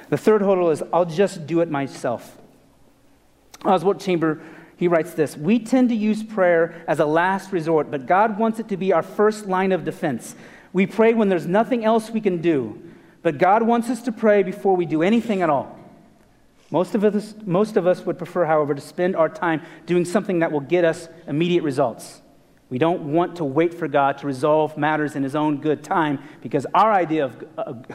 The 0.08 0.16
third 0.16 0.40
hurdle 0.40 0.70
is 0.70 0.82
I'll 0.92 1.04
just 1.04 1.46
do 1.46 1.60
it 1.60 1.70
myself. 1.70 2.38
Oswald 3.64 4.00
Chamber, 4.00 4.40
he 4.76 4.88
writes 4.88 5.14
this 5.14 5.36
We 5.36 5.58
tend 5.58 5.88
to 5.90 5.94
use 5.94 6.22
prayer 6.22 6.84
as 6.88 7.00
a 7.00 7.06
last 7.06 7.52
resort, 7.52 7.90
but 7.90 8.06
God 8.06 8.38
wants 8.38 8.58
it 8.58 8.68
to 8.68 8.76
be 8.76 8.92
our 8.92 9.02
first 9.02 9.46
line 9.46 9.72
of 9.72 9.84
defense. 9.84 10.34
We 10.72 10.86
pray 10.86 11.14
when 11.14 11.28
there's 11.28 11.46
nothing 11.46 11.84
else 11.84 12.10
we 12.10 12.20
can 12.20 12.42
do, 12.42 12.82
but 13.26 13.38
God 13.38 13.64
wants 13.64 13.90
us 13.90 14.02
to 14.02 14.12
pray 14.12 14.44
before 14.44 14.76
we 14.76 14.86
do 14.86 15.02
anything 15.02 15.42
at 15.42 15.50
all. 15.50 15.76
Most 16.70 16.94
of, 16.94 17.02
us, 17.02 17.34
most 17.44 17.76
of 17.76 17.84
us 17.84 18.06
would 18.06 18.18
prefer, 18.18 18.44
however, 18.44 18.72
to 18.72 18.80
spend 18.80 19.16
our 19.16 19.28
time 19.28 19.62
doing 19.84 20.04
something 20.04 20.38
that 20.38 20.52
will 20.52 20.60
get 20.60 20.84
us 20.84 21.08
immediate 21.26 21.64
results. 21.64 22.22
We 22.70 22.78
don't 22.78 23.12
want 23.12 23.34
to 23.38 23.44
wait 23.44 23.74
for 23.74 23.88
God 23.88 24.18
to 24.18 24.28
resolve 24.28 24.78
matters 24.78 25.16
in 25.16 25.24
His 25.24 25.34
own 25.34 25.60
good 25.60 25.82
time 25.82 26.20
because 26.40 26.68
our 26.72 26.92
idea 26.92 27.24
of, 27.24 27.44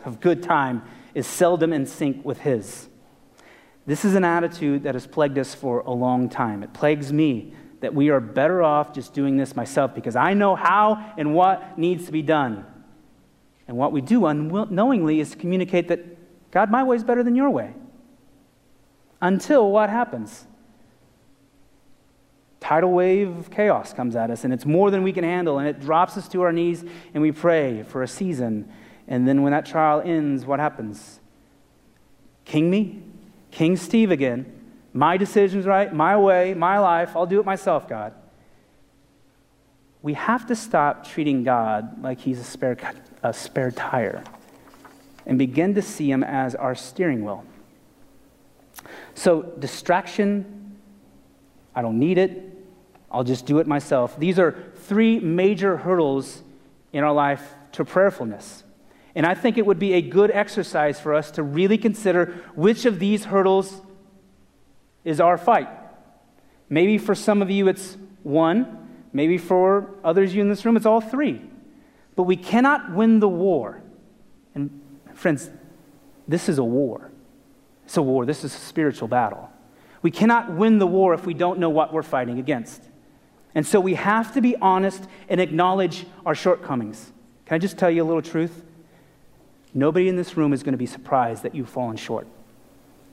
of 0.04 0.20
good 0.20 0.44
time 0.44 0.84
is 1.16 1.28
seldom 1.28 1.72
in 1.72 1.86
sync 1.86 2.26
with 2.26 2.40
His. 2.40 2.90
This 3.86 4.04
is 4.04 4.16
an 4.16 4.26
attitude 4.26 4.84
that 4.84 4.96
has 4.96 5.08
plagued 5.08 5.38
us 5.38 5.56
for 5.56 5.80
a 5.80 5.92
long 5.92 6.28
time. 6.28 6.62
It 6.62 6.74
plagues 6.74 7.14
me 7.14 7.54
that 7.80 7.94
we 7.96 8.10
are 8.10 8.20
better 8.20 8.62
off 8.64 8.94
just 8.94 9.14
doing 9.14 9.38
this 9.38 9.56
myself 9.56 9.96
because 9.96 10.18
I 10.18 10.34
know 10.34 10.58
how 10.58 11.14
and 11.18 11.34
what 11.34 11.80
needs 11.80 12.08
to 12.08 12.12
be 12.12 12.22
done. 12.22 12.66
And 13.68 13.78
what 13.78 13.92
we 13.92 14.02
do 14.02 14.26
unknowingly 14.26 15.20
is 15.20 15.32
to 15.32 15.38
communicate 15.38 15.88
that 15.88 16.52
God, 16.52 16.70
my 16.70 16.84
way 16.84 16.96
is 16.96 17.04
better 17.04 17.24
than 17.24 17.36
your 17.36 17.50
way. 17.50 17.74
Until 19.22 19.72
what 19.72 19.90
happens? 19.90 20.46
tidal 22.62 22.92
wave 22.94 23.36
of 23.36 23.52
chaos 23.52 23.92
comes 23.92 24.16
at 24.16 24.32
us, 24.32 24.46
and 24.46 24.54
it's 24.54 24.66
more 24.66 24.92
than 24.92 25.04
we 25.04 25.12
can 25.12 25.26
handle, 25.26 25.60
and 25.60 25.68
it 25.68 25.82
drops 25.82 26.16
us 26.16 26.30
to 26.30 26.42
our 26.44 26.54
knees, 26.54 26.86
and 27.14 27.22
we 27.22 27.32
pray 27.32 27.84
for 27.84 28.02
a 28.02 28.08
season. 28.08 28.72
And 29.10 29.28
then 29.28 29.42
when 29.42 29.52
that 29.52 29.66
trial 29.66 30.02
ends, 30.06 30.46
what 30.46 30.60
happens? 30.60 31.20
King 32.46 32.70
me? 32.70 33.02
King 33.50 33.76
Steve 33.76 34.12
again. 34.12 34.46
My 34.94 35.18
decisions, 35.18 35.66
right? 35.66 35.94
My 35.94 36.16
way, 36.16 36.54
my 36.54 36.80
life. 36.80 37.16
I'll 37.16 37.26
do 37.26 37.40
it 37.40 37.46
myself, 37.46 37.90
God. 37.90 38.14
We 40.02 40.14
have 40.14 40.48
to 40.48 40.56
stop 40.56 41.06
treating 41.06 41.44
God 41.44 42.02
like 42.02 42.20
he's 42.22 42.40
a 42.40 42.44
spare, 42.44 42.78
a 43.24 43.34
spare 43.34 43.72
tire 43.72 44.24
and 45.26 45.38
begin 45.38 45.76
to 45.76 45.82
see 45.82 46.10
him 46.10 46.24
as 46.24 46.56
our 46.56 46.76
steering 46.76 47.24
wheel. 47.24 47.46
So, 49.14 49.44
distraction, 49.60 50.78
I 51.76 51.82
don't 51.82 52.00
need 52.00 52.18
it. 52.18 52.52
I'll 53.12 53.24
just 53.24 53.46
do 53.46 53.60
it 53.60 53.68
myself. 53.68 54.18
These 54.18 54.40
are 54.40 54.72
three 54.76 55.20
major 55.20 55.78
hurdles 55.78 56.42
in 56.94 57.04
our 57.04 57.14
life 57.14 57.54
to 57.74 57.86
prayerfulness. 57.86 58.64
And 59.16 59.26
I 59.26 59.34
think 59.34 59.58
it 59.58 59.66
would 59.66 59.80
be 59.80 59.94
a 59.94 60.02
good 60.02 60.32
exercise 60.32 61.00
for 61.00 61.14
us 61.14 61.32
to 61.32 61.44
really 61.44 61.78
consider 61.78 62.42
which 62.56 62.86
of 62.86 63.00
these 63.00 63.26
hurdles 63.26 63.82
is 65.04 65.20
our 65.20 65.38
fight. 65.38 65.68
Maybe 66.70 66.98
for 66.98 67.16
some 67.16 67.42
of 67.42 67.50
you 67.50 67.68
it's 67.68 67.98
one, 68.24 68.88
maybe 69.12 69.38
for 69.38 69.90
others 70.04 70.34
you 70.34 70.42
in 70.42 70.50
this 70.50 70.64
room 70.64 70.78
it's 70.78 70.86
all 70.86 71.02
three. 71.02 71.42
But 72.16 72.24
we 72.24 72.36
cannot 72.36 72.94
win 72.94 73.20
the 73.20 73.30
war. 73.30 73.82
And 74.54 74.82
friends, 75.14 75.50
this 76.28 76.50
is 76.50 76.58
a 76.58 76.64
war. 76.64 77.12
It's 77.86 77.98
a 77.98 78.02
war. 78.02 78.26
This 78.26 78.44
is 78.44 78.54
a 78.54 78.60
spiritual 78.60 79.08
battle. 79.08 79.50
We 80.02 80.12
cannot 80.12 80.54
win 80.54 80.80
the 80.80 80.88
war 80.88 81.14
if 81.14 81.26
we 81.26 81.34
don't 81.34 81.60
know 81.60 81.70
what 81.70 81.94
we're 81.94 82.04
fighting 82.04 82.40
against. 82.40 82.82
And 83.54 83.66
so 83.66 83.80
we 83.80 83.96
have 83.96 84.34
to 84.34 84.42
be 84.42 84.56
honest 84.58 85.04
and 85.30 85.42
acknowledge 85.42 86.06
our 86.26 86.36
shortcomings. 86.36 87.12
Can 87.46 87.56
I 87.56 87.60
just 87.60 87.78
tell 87.78 87.92
you 87.92 88.04
a 88.04 88.06
little 88.06 88.22
truth? 88.22 88.64
Nobody 89.74 90.08
in 90.08 90.16
this 90.16 90.36
room 90.38 90.54
is 90.54 90.64
going 90.64 90.74
to 90.74 90.78
be 90.78 90.86
surprised 90.86 91.44
that 91.44 91.54
you've 91.54 91.70
fallen 91.70 91.98
short. 91.98 92.28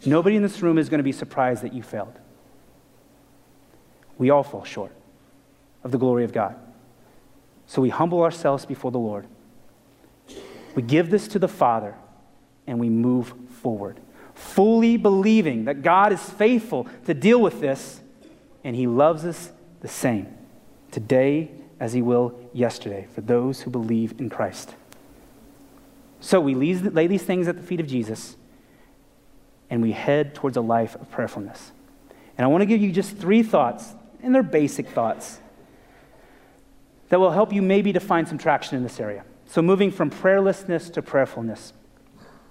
Nobody 0.05 0.37
in 0.37 0.43
this 0.43 0.63
room 0.63 0.79
is 0.79 0.89
going 0.89 0.99
to 0.99 1.05
be 1.05 1.13
surprised 1.13 1.63
that 1.63 1.73
you 1.73 1.83
failed. 1.83 2.19
We 4.17 4.31
all 4.31 4.43
fall 4.43 4.65
short 4.65 4.93
of 5.85 5.91
the 5.91 5.99
glory 5.99 6.25
of 6.25 6.33
God. 6.33 6.57
So 7.69 7.81
we 7.81 7.91
humble 7.91 8.23
ourselves 8.23 8.67
before 8.67 8.91
the 8.91 8.99
Lord. 8.99 9.29
We 10.75 10.83
give 10.83 11.11
this 11.11 11.29
to 11.29 11.39
the 11.39 11.47
Father 11.47 11.95
and 12.67 12.81
we 12.81 12.89
move 12.89 13.33
forward, 13.63 14.01
fully 14.35 14.97
believing 14.97 15.67
that 15.67 15.83
God 15.83 16.13
is 16.13 16.21
faithful 16.21 16.89
to 17.07 17.15
deal 17.15 17.41
with 17.41 17.61
this 17.61 18.01
and 18.65 18.75
He 18.75 18.89
loves 18.89 19.25
us 19.25 19.53
the 19.81 19.89
same 19.89 20.27
today 20.91 21.51
as 21.81 21.93
he 21.93 22.03
will 22.03 22.39
yesterday 22.53 23.07
for 23.15 23.21
those 23.21 23.61
who 23.61 23.71
believe 23.71 24.19
in 24.19 24.29
Christ. 24.29 24.75
So 26.21 26.41
we 26.41 26.55
lay 26.55 27.07
these 27.07 27.23
things 27.23 27.47
at 27.47 27.57
the 27.57 27.63
feet 27.63 27.81
of 27.81 27.87
Jesus 27.87 28.37
and 29.71 29.83
we 29.83 29.93
head 29.93 30.35
towards 30.35 30.57
a 30.57 30.61
life 30.61 30.97
of 30.97 31.11
prayerfulness. 31.11 31.73
And 32.37 32.45
I 32.45 32.49
want 32.49 32.63
to 32.63 32.67
give 32.67 32.81
you 32.81 32.91
just 32.91 33.17
three 33.17 33.43
thoughts, 33.43 33.95
and 34.23 34.35
they're 34.35 34.43
basic 34.45 34.89
thoughts, 34.89 35.41
that 37.09 37.19
will 37.19 37.31
help 37.31 37.53
you 37.53 37.63
maybe 37.63 37.93
to 37.93 38.01
find 38.01 38.29
some 38.29 38.39
traction 38.39 38.77
in 38.77 38.83
this 38.83 39.01
area. 39.01 39.25
So, 39.47 39.63
moving 39.63 39.91
from 39.91 40.11
prayerlessness 40.11 40.93
to 40.93 41.03
prayerfulness. 41.03 41.73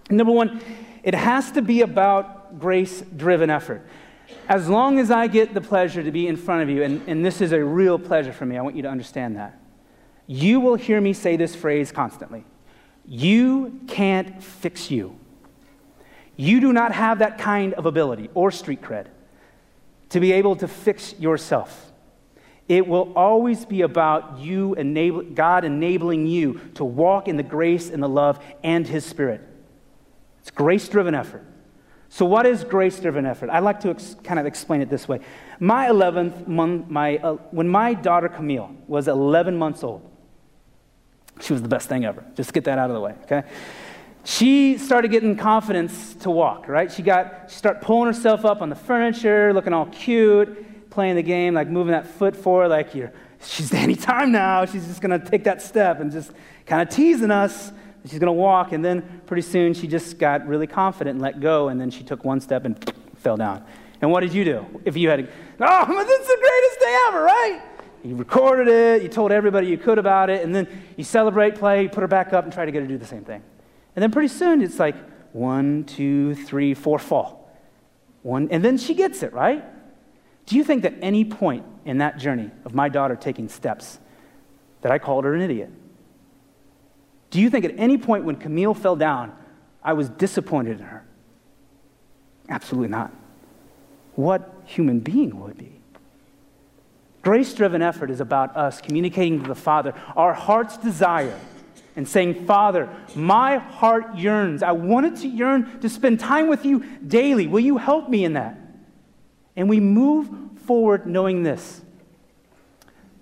Number 0.10 0.34
one, 0.34 0.62
it 1.04 1.13
has 1.13 1.52
to 1.52 1.62
be 1.62 1.82
about 1.82 2.60
grace 2.60 3.04
driven 3.15 3.50
effort 3.50 3.88
as 4.48 4.70
long 4.70 5.00
as 5.00 5.12
I 5.12 5.28
get 5.28 5.54
the 5.54 5.62
pleasure 5.62 6.04
to 6.04 6.12
be 6.12 6.28
in 6.28 6.36
front 6.36 6.63
of 6.63 6.70
you, 6.70 6.84
and, 6.84 7.02
and 7.08 7.24
this 7.24 7.41
is 7.41 7.52
a 7.52 7.63
real 7.63 8.00
pleasure 8.00 8.34
for 8.34 8.46
me, 8.46 8.58
I 8.58 8.62
want 8.62 8.76
you 8.76 8.82
to 8.84 8.89
understand 8.89 9.36
that. 9.36 9.60
You 10.26 10.60
will 10.60 10.76
hear 10.76 11.00
me 11.00 11.13
say 11.13 11.38
this 11.38 11.56
phrase 11.56 11.91
constantly 11.91 12.46
You 13.06 13.80
can't 13.88 14.41
fix 14.41 14.91
you. 14.91 15.17
You 16.36 16.60
do 16.60 16.72
not 16.72 16.91
have 16.91 17.20
that 17.20 17.38
kind 17.38 17.74
of 17.74 17.86
ability 17.86 18.30
or 18.34 18.52
street 18.52 18.82
cred 18.82 19.08
to 20.10 20.20
be 20.20 20.32
able 20.34 20.56
to 20.58 20.67
fix 20.67 21.17
yourself. 21.20 21.87
It 22.67 22.86
will 22.86 23.13
always 23.15 23.65
be 23.65 23.82
about 23.82 24.39
you 24.39 24.73
enable, 24.75 25.21
God 25.21 25.63
enabling 25.63 26.27
you 26.27 26.60
to 26.75 26.84
walk 26.84 27.27
in 27.27 27.38
the 27.38 27.43
grace 27.43 27.89
and 27.89 28.03
the 28.03 28.10
love 28.10 28.43
and 28.63 28.86
His 28.86 29.06
Spirit. 29.06 29.41
It's 30.41 30.51
grace 30.51 30.88
driven 30.89 31.15
effort. 31.15 31.45
So, 32.10 32.25
what 32.25 32.45
is 32.45 32.63
grace 32.63 32.99
driven 32.99 33.25
effort? 33.25 33.49
I 33.49 33.60
like 33.60 33.82
to 33.82 33.89
ex- 33.89 34.15
kind 34.23 34.39
of 34.39 34.45
explain 34.45 34.82
it 34.82 34.89
this 34.89 35.08
way. 35.08 35.19
My 35.60 35.88
11th 35.88 36.47
month, 36.47 36.89
my, 36.89 37.17
uh, 37.17 37.34
when 37.51 37.67
my 37.67 37.93
daughter 37.93 38.30
Camille 38.30 38.75
was 38.88 39.08
11 39.08 39.58
months 39.58 39.84
old, 39.84 40.10
she 41.41 41.53
was 41.53 41.62
the 41.62 41.67
best 41.67 41.88
thing 41.89 42.06
ever. 42.06 42.25
Just 42.36 42.53
get 42.53 42.63
that 42.65 42.80
out 42.80 42.89
of 42.89 42.95
the 42.95 43.01
way, 43.01 43.13
okay? 43.23 43.43
She 44.23 44.77
started 44.77 45.12
getting 45.12 45.38
confidence 45.38 46.15
to 46.15 46.30
walk, 46.30 46.67
right? 46.67 46.91
She 46.91 47.01
got, 47.01 47.49
she 47.49 47.56
started 47.56 47.82
pulling 47.82 48.08
herself 48.08 48.43
up 48.43 48.62
on 48.62 48.69
the 48.69 48.75
furniture, 48.75 49.53
looking 49.53 49.71
all 49.71 49.86
cute, 49.86 50.65
playing 50.89 51.15
the 51.15 51.23
game, 51.23 51.54
like 51.54 51.67
moving 51.67 51.91
that 51.91 52.08
foot 52.08 52.36
forward, 52.36 52.69
like 52.69 52.95
you're, 52.95 53.12
she's 53.41 53.73
any 53.73 53.95
time 53.95 54.32
now. 54.32 54.65
She's 54.65 54.88
just 54.88 55.02
gonna 55.02 55.23
take 55.23 55.43
that 55.45 55.62
step 55.62 56.00
and 56.00 56.12
just 56.12 56.32
kind 56.65 56.82
of 56.82 56.93
teasing 56.93 57.32
us. 57.32 57.71
She's 58.06 58.19
going 58.19 58.28
to 58.28 58.32
walk, 58.34 58.71
and 58.71 58.86
then 58.86 59.21
pretty 59.26 59.41
soon 59.41 59.73
she 59.73 59.88
just 59.88 60.17
got 60.17 60.47
really 60.47 60.67
confident 60.67 61.15
and 61.15 61.21
let 61.21 61.39
go, 61.39 61.67
and 61.67 61.80
then 61.80 61.91
she 61.91 62.04
took 62.04 62.23
one 62.23 62.39
step 62.39 62.63
and 62.63 62.93
fell 63.17 63.36
down. 63.36 63.65
And 64.02 64.12
what 64.12 64.21
did 64.21 64.34
you 64.34 64.45
do? 64.45 64.65
If 64.86 64.95
you 64.95 65.10
had, 65.10 65.17
to, 65.17 65.28
oh, 65.60 66.04
this 66.06 66.21
is 66.21 66.28
the 66.28 66.38
greatest 66.39 66.80
day 66.80 67.00
ever, 67.08 67.23
right? 67.23 67.62
you 68.04 68.15
recorded 68.15 68.69
it, 68.69 69.02
you 69.02 69.10
told 69.10 69.32
everybody 69.32 69.67
you 69.67 69.78
could 69.78 69.97
about 69.97 70.30
it, 70.30 70.43
and 70.45 70.56
then 70.56 70.67
you 70.95 71.04
celebrate, 71.04 71.56
play, 71.56 71.84
you 71.84 71.89
put 71.89 72.02
her 72.02 72.08
back 72.08 72.32
up, 72.32 72.45
and 72.45 72.54
try 72.54 72.63
to 72.63 72.71
get 72.71 72.82
her 72.82 72.88
to 72.88 72.93
do 72.93 72.97
the 72.97 73.06
same 73.06 73.26
thing. 73.26 73.43
And 73.95 74.04
then 74.04 74.12
pretty 74.12 74.30
soon 74.30 74.62
it's 74.62 74.80
like 74.80 74.95
one, 75.34 75.84
two, 75.84 76.36
three, 76.36 76.73
four, 76.73 77.00
fall. 77.00 77.52
One, 78.21 78.47
and 78.52 78.63
then 78.63 78.78
she 78.78 78.93
gets 78.93 79.23
it, 79.23 79.34
right? 79.34 79.65
Do 80.47 80.55
you 80.55 80.63
think 80.63 80.83
that 80.83 80.95
any 81.01 81.25
point 81.25 81.65
in 81.86 81.99
that 81.99 82.17
journey 82.17 82.49
of 82.65 82.73
my 82.73 82.89
daughter 82.89 83.15
taking 83.15 83.49
steps 83.49 83.99
that 84.81 84.91
I 84.91 84.97
called 84.97 85.25
her 85.25 85.36
an 85.36 85.41
idiot? 85.41 85.69
Do 87.29 87.41
you 87.41 87.49
think 87.49 87.65
at 87.65 87.77
any 87.77 87.97
point 87.97 88.23
when 88.23 88.38
Camille 88.38 88.73
fell 88.73 88.95
down, 88.95 89.33
I 89.83 89.93
was 89.93 90.10
disappointed 90.10 90.79
in 90.79 90.86
her? 90.86 91.05
Absolutely 92.49 92.88
not. 92.88 93.13
What 94.15 94.62
human 94.65 95.01
being 95.01 95.39
would 95.41 95.57
be? 95.57 95.81
Grace 97.21 97.53
driven 97.53 97.81
effort 97.81 98.10
is 98.10 98.21
about 98.21 98.55
us 98.55 98.79
communicating 98.79 99.41
to 99.41 99.47
the 99.47 99.55
Father 99.55 99.93
our 100.15 100.33
heart's 100.33 100.77
desire 100.77 101.38
and 101.97 102.07
saying, 102.07 102.45
Father, 102.45 102.88
my 103.15 103.57
heart 103.57 104.15
yearns. 104.15 104.63
I 104.63 104.71
wanted 104.71 105.17
to 105.17 105.27
yearn 105.27 105.81
to 105.81 105.89
spend 105.89 106.21
time 106.21 106.47
with 106.47 106.63
you 106.63 106.86
daily. 107.05 107.47
Will 107.47 107.60
you 107.60 107.77
help 107.77 108.07
me 108.07 108.23
in 108.23 108.33
that? 108.33 108.57
And 109.58 109.67
we 109.67 109.82
move 109.82 110.30
forward 110.65 111.06
knowing 111.06 111.43
this 111.43 111.82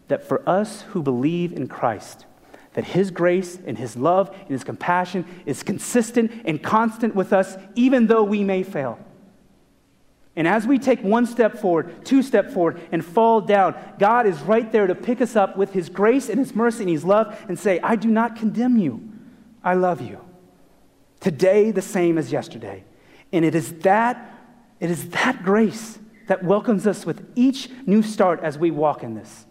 that 0.08 0.28
for 0.28 0.48
us 0.48 0.82
who 0.89 1.02
believe 1.02 1.52
in 1.52 1.67
Christ, 1.67 2.28
that 2.74 2.84
His 2.84 3.10
grace 3.10 3.58
and 3.65 3.76
His 3.76 3.95
love 3.98 4.30
and 4.41 4.50
His 4.50 4.63
compassion 4.63 5.26
is 5.48 5.63
consistent 5.63 6.32
and 6.45 6.62
constant 6.62 7.15
with 7.15 7.34
us, 7.34 7.58
even 7.74 8.06
though 8.06 8.21
we 8.21 8.43
may 8.43 8.62
fail. 8.62 9.00
And 10.36 10.48
as 10.48 10.67
we 10.67 10.78
take 10.78 11.02
one 11.02 11.26
step 11.26 11.58
forward, 11.58 12.06
two 12.06 12.21
step 12.21 12.52
forward, 12.52 12.80
and 12.91 13.04
fall 13.04 13.41
down, 13.41 13.74
God 13.98 14.28
is 14.28 14.39
right 14.41 14.71
there 14.71 14.86
to 14.86 14.93
pick 14.93 15.21
us 15.21 15.36
up 15.36 15.58
with 15.58 15.71
His 15.71 15.89
grace 15.89 16.30
and 16.30 16.38
His 16.38 16.54
mercy 16.54 16.84
and 16.84 16.89
His 16.91 17.06
love 17.06 17.43
and 17.48 17.58
say, 17.58 17.80
I 17.80 17.95
do 17.95 18.10
not 18.10 18.36
condemn 18.36 18.78
you. 18.78 19.10
I 19.63 19.74
love 19.74 20.02
you. 20.02 20.19
Today, 21.19 21.71
the 21.71 21.82
same 21.82 22.19
as 22.19 22.32
yesterday. 22.32 22.84
And 23.32 23.43
it 23.43 23.56
is 23.56 23.74
that, 23.80 24.38
it 24.80 24.91
is 24.91 25.10
that 25.10 25.41
grace 25.41 25.98
that 26.27 26.43
welcomes 26.43 26.88
us 26.88 27.05
with 27.05 27.27
each 27.35 27.69
new 27.85 28.01
start 28.01 28.39
as 28.41 28.57
we 28.57 28.71
walk 28.71 29.03
in 29.03 29.15
this. 29.15 29.45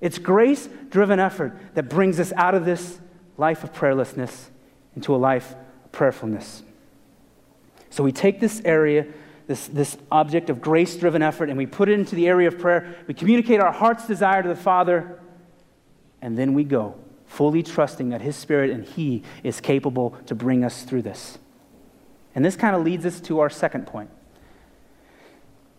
It's 0.00 0.18
grace 0.18 0.68
driven 0.88 1.20
effort 1.20 1.56
that 1.74 1.88
brings 1.88 2.18
us 2.18 2.32
out 2.36 2.54
of 2.54 2.64
this 2.64 2.98
life 3.38 3.62
of 3.64 3.72
prayerlessness 3.72 4.48
into 4.96 5.14
a 5.14 5.16
life 5.16 5.54
of 5.84 5.92
prayerfulness. 5.92 6.62
So 7.90 8.02
we 8.02 8.12
take 8.12 8.40
this 8.40 8.60
area 8.64 9.06
this, 9.46 9.66
this 9.68 9.96
object 10.10 10.50
of 10.50 10.60
grace 10.60 10.96
driven 10.96 11.22
effort 11.22 11.48
and 11.48 11.58
we 11.58 11.66
put 11.66 11.88
it 11.88 11.98
into 11.98 12.14
the 12.14 12.28
area 12.28 12.48
of 12.48 12.58
prayer. 12.58 12.96
We 13.06 13.14
communicate 13.14 13.60
our 13.60 13.72
heart's 13.72 14.06
desire 14.06 14.42
to 14.42 14.48
the 14.48 14.56
Father, 14.56 15.20
and 16.20 16.38
then 16.38 16.54
we 16.54 16.64
go, 16.64 16.94
fully 17.26 17.62
trusting 17.62 18.10
that 18.10 18.20
His 18.20 18.36
Spirit 18.36 18.70
and 18.70 18.84
He 18.84 19.22
is 19.42 19.60
capable 19.60 20.16
to 20.26 20.34
bring 20.34 20.64
us 20.64 20.84
through 20.84 21.02
this. 21.02 21.38
And 22.34 22.44
this 22.44 22.56
kind 22.56 22.74
of 22.74 22.82
leads 22.82 23.04
us 23.04 23.20
to 23.22 23.40
our 23.40 23.50
second 23.50 23.86
point. 23.86 24.10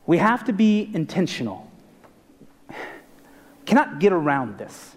We 0.06 0.18
have 0.18 0.44
to 0.46 0.54
be 0.54 0.90
intentional. 0.94 1.72
Cannot 3.66 4.00
get 4.00 4.12
around 4.12 4.58
this. 4.58 4.96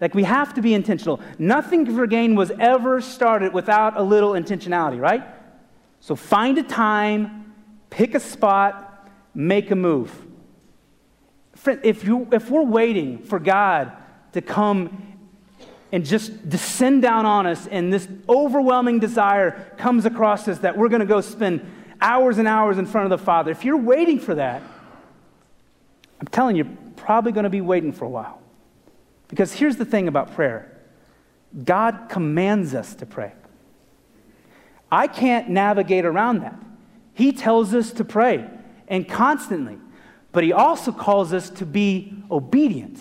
Like, 0.00 0.14
we 0.14 0.22
have 0.24 0.54
to 0.54 0.62
be 0.62 0.74
intentional. 0.74 1.20
Nothing 1.38 1.84
for 1.84 2.06
gain 2.06 2.36
was 2.36 2.52
ever 2.60 3.00
started 3.00 3.52
without 3.52 3.96
a 3.96 4.02
little 4.02 4.32
intentionality, 4.32 5.00
right? 5.00 5.24
So 6.00 6.14
find 6.14 6.56
a 6.58 6.62
time, 6.62 7.52
pick 7.90 8.14
a 8.14 8.20
spot, 8.20 9.08
make 9.34 9.72
a 9.72 9.76
move. 9.76 10.26
Friend, 11.54 11.80
if, 11.82 12.04
you, 12.04 12.28
if 12.30 12.48
we're 12.48 12.62
waiting 12.62 13.18
for 13.24 13.40
God 13.40 13.92
to 14.32 14.40
come 14.40 15.16
and 15.90 16.04
just 16.04 16.48
descend 16.48 17.02
down 17.02 17.26
on 17.26 17.46
us, 17.46 17.66
and 17.66 17.92
this 17.92 18.06
overwhelming 18.28 19.00
desire 19.00 19.74
comes 19.78 20.04
across 20.04 20.46
us 20.46 20.58
that 20.58 20.76
we're 20.76 20.88
going 20.88 21.00
to 21.00 21.06
go 21.06 21.20
spend 21.20 21.68
hours 22.00 22.38
and 22.38 22.48
hours 22.48 22.78
in 22.78 22.86
front 22.86 23.10
of 23.10 23.18
the 23.18 23.24
Father, 23.24 23.50
if 23.50 23.64
you're 23.64 23.76
waiting 23.76 24.18
for 24.18 24.34
that, 24.34 24.62
I'm 26.20 26.26
telling 26.28 26.56
you, 26.56 26.64
you're 26.64 26.92
probably 26.96 27.32
going 27.32 27.44
to 27.44 27.50
be 27.50 27.60
waiting 27.60 27.92
for 27.92 28.04
a 28.04 28.08
while. 28.08 28.40
Because 29.28 29.52
here's 29.52 29.76
the 29.76 29.84
thing 29.84 30.08
about 30.08 30.34
prayer 30.34 30.74
God 31.64 32.08
commands 32.08 32.74
us 32.74 32.94
to 32.96 33.06
pray. 33.06 33.32
I 34.90 35.06
can't 35.06 35.50
navigate 35.50 36.04
around 36.04 36.40
that. 36.40 36.58
He 37.14 37.32
tells 37.32 37.74
us 37.74 37.92
to 37.92 38.04
pray 38.04 38.48
and 38.86 39.08
constantly, 39.08 39.78
but 40.32 40.44
He 40.44 40.52
also 40.52 40.92
calls 40.92 41.32
us 41.32 41.50
to 41.50 41.66
be 41.66 42.14
obedient. 42.30 42.98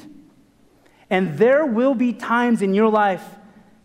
And 1.10 1.38
there 1.38 1.66
will 1.66 1.94
be 1.94 2.12
times 2.12 2.62
in 2.62 2.74
your 2.74 2.90
life 2.90 3.24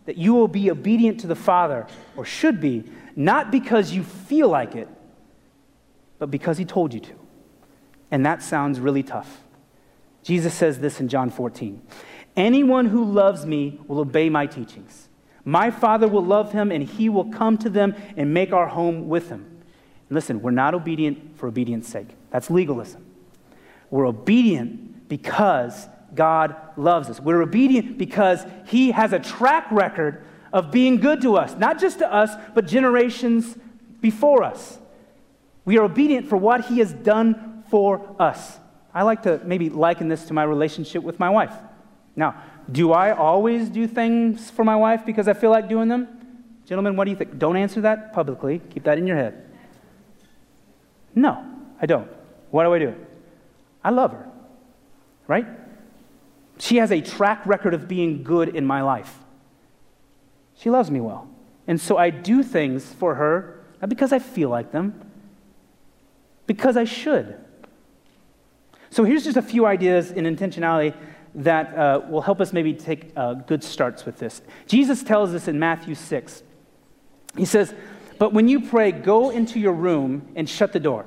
that 0.05 0.17
you 0.17 0.33
will 0.33 0.49
be 0.49 0.69
obedient 0.69 1.21
to 1.21 1.27
the 1.27 1.35
Father, 1.35 1.87
or 2.17 2.25
should 2.25 2.59
be, 2.59 2.83
not 3.15 3.51
because 3.51 3.93
you 3.93 4.03
feel 4.03 4.49
like 4.49 4.75
it, 4.75 4.89
but 6.23 6.31
because 6.31 6.57
He 6.57 6.63
told 6.63 6.93
you 6.93 7.01
to. 7.01 7.13
And 8.09 8.25
that 8.25 8.41
sounds 8.41 8.79
really 8.79 9.03
tough. 9.03 9.41
Jesus 10.23 10.53
says 10.53 10.79
this 10.79 11.01
in 11.01 11.09
John 11.09 11.29
14 11.29 11.81
Anyone 12.37 12.85
who 12.85 13.03
loves 13.03 13.45
me 13.45 13.77
will 13.89 13.99
obey 13.99 14.29
my 14.29 14.45
teachings. 14.45 15.09
My 15.43 15.69
Father 15.69 16.07
will 16.07 16.23
love 16.23 16.53
him, 16.53 16.71
and 16.71 16.81
he 16.81 17.09
will 17.09 17.25
come 17.25 17.57
to 17.57 17.69
them 17.69 17.93
and 18.15 18.33
make 18.33 18.53
our 18.53 18.67
home 18.67 19.09
with 19.09 19.27
him. 19.27 19.45
Listen, 20.09 20.41
we're 20.41 20.51
not 20.51 20.73
obedient 20.73 21.37
for 21.37 21.47
obedience 21.47 21.89
sake. 21.89 22.07
That's 22.31 22.49
legalism. 22.49 23.05
We're 23.89 24.07
obedient 24.07 25.09
because 25.09 25.89
God 26.15 26.55
loves 26.77 27.09
us. 27.09 27.19
We're 27.19 27.41
obedient 27.41 27.97
because 27.97 28.45
He 28.67 28.91
has 28.91 29.11
a 29.11 29.19
track 29.19 29.69
record 29.71 30.23
of 30.53 30.71
being 30.71 31.01
good 31.01 31.19
to 31.23 31.35
us, 31.35 31.53
not 31.57 31.81
just 31.81 31.99
to 31.99 32.09
us, 32.09 32.31
but 32.53 32.65
generations 32.65 33.57
before 33.99 34.43
us. 34.43 34.79
We 35.65 35.77
are 35.77 35.83
obedient 35.83 36.27
for 36.27 36.37
what 36.37 36.65
He 36.65 36.79
has 36.79 36.93
done 36.93 37.63
for 37.69 38.15
us. 38.19 38.59
I 38.93 39.03
like 39.03 39.23
to 39.23 39.41
maybe 39.43 39.69
liken 39.69 40.07
this 40.07 40.25
to 40.25 40.33
my 40.33 40.43
relationship 40.43 41.03
with 41.03 41.19
my 41.19 41.29
wife. 41.29 41.53
Now, 42.15 42.41
do 42.71 42.91
I 42.91 43.11
always 43.11 43.69
do 43.69 43.87
things 43.87 44.49
for 44.51 44.63
my 44.63 44.75
wife 44.75 45.05
because 45.05 45.27
I 45.27 45.33
feel 45.33 45.49
like 45.49 45.67
doing 45.67 45.87
them? 45.87 46.07
Gentlemen, 46.65 46.95
what 46.95 47.05
do 47.05 47.11
you 47.11 47.17
think? 47.17 47.37
Don't 47.37 47.57
answer 47.57 47.81
that 47.81 48.13
publicly. 48.13 48.61
Keep 48.69 48.83
that 48.83 48.97
in 48.97 49.07
your 49.07 49.17
head. 49.17 49.49
No, 51.15 51.45
I 51.81 51.85
don't. 51.85 52.09
What 52.51 52.63
do 52.63 52.73
I 52.73 52.79
do? 52.79 52.95
I 53.83 53.89
love 53.89 54.11
her, 54.11 54.29
right? 55.27 55.45
She 56.59 56.77
has 56.77 56.91
a 56.91 57.01
track 57.01 57.45
record 57.45 57.73
of 57.73 57.87
being 57.87 58.23
good 58.23 58.55
in 58.55 58.65
my 58.65 58.81
life. 58.81 59.19
She 60.55 60.69
loves 60.69 60.89
me 60.89 61.01
well. 61.01 61.27
And 61.67 61.79
so 61.81 61.97
I 61.97 62.09
do 62.09 62.43
things 62.43 62.85
for 62.93 63.15
her, 63.15 63.65
not 63.81 63.89
because 63.89 64.13
I 64.13 64.19
feel 64.19 64.49
like 64.49 64.71
them, 64.71 65.11
because 66.47 66.77
I 66.77 66.83
should. 66.83 67.39
So 68.89 69.03
here's 69.03 69.23
just 69.23 69.37
a 69.37 69.41
few 69.41 69.65
ideas 69.65 70.11
in 70.11 70.25
intentionality 70.25 70.93
that 71.35 71.75
uh, 71.75 72.01
will 72.07 72.21
help 72.21 72.39
us 72.39 72.53
maybe 72.53 72.73
take 72.73 73.11
uh, 73.15 73.33
good 73.33 73.63
starts 73.63 74.05
with 74.05 74.19
this. 74.19 74.41
Jesus 74.67 75.03
tells 75.03 75.33
us 75.33 75.47
in 75.47 75.57
Matthew 75.57 75.95
6, 75.95 76.43
He 77.35 77.45
says, 77.45 77.73
but 78.19 78.33
when 78.33 78.47
you 78.47 78.61
pray, 78.61 78.91
go 78.91 79.31
into 79.31 79.59
your 79.59 79.73
room 79.73 80.29
and 80.35 80.47
shut 80.47 80.73
the 80.73 80.79
door 80.79 81.05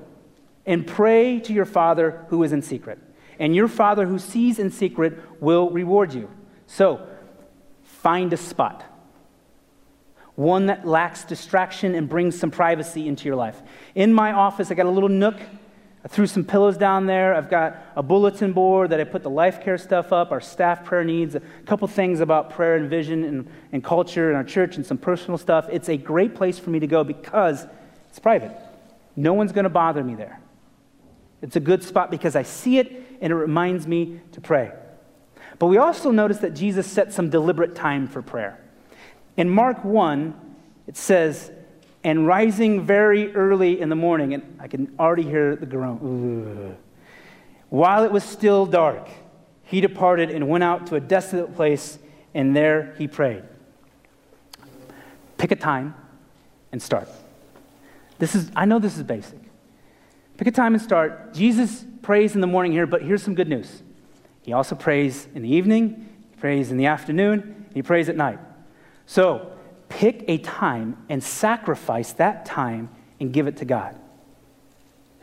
and 0.66 0.87
pray 0.87 1.40
to 1.40 1.53
your 1.53 1.64
Father 1.64 2.27
who 2.29 2.42
is 2.42 2.53
in 2.53 2.62
secret. 2.62 2.99
And 3.38 3.55
your 3.55 3.68
Father 3.68 4.07
who 4.07 4.18
sees 4.18 4.59
in 4.59 4.70
secret 4.70 5.40
will 5.40 5.70
reward 5.70 6.12
you. 6.12 6.31
So, 6.66 7.07
find 7.83 8.33
a 8.33 8.37
spot. 8.37 8.85
One 10.37 10.66
that 10.66 10.87
lacks 10.87 11.25
distraction 11.25 11.94
and 11.94 12.09
brings 12.09 12.38
some 12.38 12.51
privacy 12.51 13.09
into 13.09 13.25
your 13.25 13.37
life. 13.37 13.61
In 13.94 14.12
my 14.12 14.33
office, 14.33 14.70
I 14.70 14.75
got 14.75 14.87
a 14.87 14.90
little 14.90 15.09
nook. 15.09 15.40
I 16.05 16.09
threw 16.09 16.27
some 16.27 16.44
pillows 16.44 16.77
down 16.77 17.07
there. 17.07 17.35
I've 17.35 17.51
got 17.51 17.79
a 17.96 18.03
bulletin 18.03 18.53
board 18.53 18.90
that 18.90 19.01
I 19.01 19.05
put 19.05 19.22
the 19.22 19.31
life 19.31 19.62
care 19.62 19.79
stuff 19.79 20.12
up, 20.12 20.31
our 20.31 20.40
staff 20.40 20.85
prayer 20.85 21.03
needs, 21.03 21.35
a 21.35 21.40
couple 21.64 21.88
things 21.88 22.20
about 22.20 22.51
prayer 22.51 22.77
and 22.77 22.88
vision 22.88 23.25
and, 23.25 23.51
and 23.72 23.83
culture 23.83 24.31
in 24.31 24.37
our 24.37 24.44
church, 24.44 24.77
and 24.77 24.87
some 24.87 24.99
personal 24.99 25.38
stuff. 25.38 25.66
It's 25.72 25.88
a 25.88 25.96
great 25.96 26.35
place 26.35 26.59
for 26.59 26.70
me 26.70 26.79
to 26.81 26.87
go 26.87 27.03
because 27.03 27.66
it's 28.11 28.18
private. 28.18 28.57
No 29.16 29.33
one's 29.33 29.53
going 29.53 29.64
to 29.64 29.70
bother 29.70 30.05
me 30.05 30.14
there. 30.14 30.38
It's 31.40 31.57
a 31.57 31.61
good 31.61 31.83
spot 31.83 32.11
because 32.11 32.37
I 32.37 32.42
see 32.42 32.79
it 32.79 33.18
and 33.20 33.33
it 33.33 33.37
reminds 33.37 33.87
me 33.87 34.20
to 34.33 34.40
pray. 34.40 34.70
But 35.59 35.66
we 35.66 35.79
also 35.79 36.11
notice 36.11 36.38
that 36.38 36.55
Jesus 36.55 36.87
set 36.87 37.14
some 37.14 37.31
deliberate 37.31 37.75
time 37.75 38.07
for 38.07 38.20
prayer. 38.20 38.61
In 39.37 39.51
Mark 39.51 39.85
1, 39.85 40.35
it 40.87 40.96
says, 40.96 41.51
and 42.03 42.27
rising 42.27 42.83
very 42.83 43.35
early 43.35 43.81
in 43.81 43.88
the 43.88 43.96
morning, 43.96 44.33
and 44.33 44.59
I 44.61 44.68
can 44.68 44.94
already 44.99 45.25
hear 45.25 45.57
the 45.57 45.66
groan. 45.66 46.77
While 47.68 48.05
it 48.05 48.12
was 48.12 48.22
still 48.25 48.64
dark, 48.64 49.09
he 49.64 49.81
departed 49.81 50.31
and 50.31 50.49
went 50.49 50.62
out 50.62 50.87
to 50.88 50.94
a 50.94 51.01
desolate 51.01 51.55
place, 51.57 51.99
and 52.33 52.55
there 52.55 52.94
he 52.96 53.09
prayed. 53.09 53.42
Pick 55.37 55.51
a 55.51 55.57
time 55.57 55.94
and 56.72 56.81
start. 56.81 57.09
This 58.18 58.35
is, 58.35 58.51
I 58.57 58.64
know 58.64 58.79
this 58.79 58.96
is 58.96 59.03
basic. 59.03 59.40
Pick 60.37 60.49
a 60.49 60.53
time 60.53 60.75
and 60.75 60.83
start. 60.83 61.35
Jesus 61.35 61.85
prays 62.03 62.35
in 62.35 62.40
the 62.40 62.46
morning 62.46 62.72
here, 62.72 62.87
but 62.87 63.03
here's 63.03 63.22
some 63.22 63.35
good 63.35 63.49
news. 63.49 63.83
He 64.42 64.53
also 64.53 64.77
prays 64.77 65.27
in 65.35 65.42
the 65.42 65.53
evening, 65.53 66.09
he 66.31 66.40
prays 66.40 66.70
in 66.70 66.77
the 66.77 66.87
afternoon, 66.87 67.66
he 67.75 67.83
prays 67.83 68.09
at 68.09 68.16
night. 68.16 68.38
So 69.07 69.53
pick 69.88 70.25
a 70.29 70.38
time 70.38 71.05
and 71.09 71.23
sacrifice 71.23 72.12
that 72.14 72.45
time 72.45 72.90
and 73.21 73.33
give 73.33 73.47
it 73.47 73.59
to 73.59 73.64
God. 73.64 73.97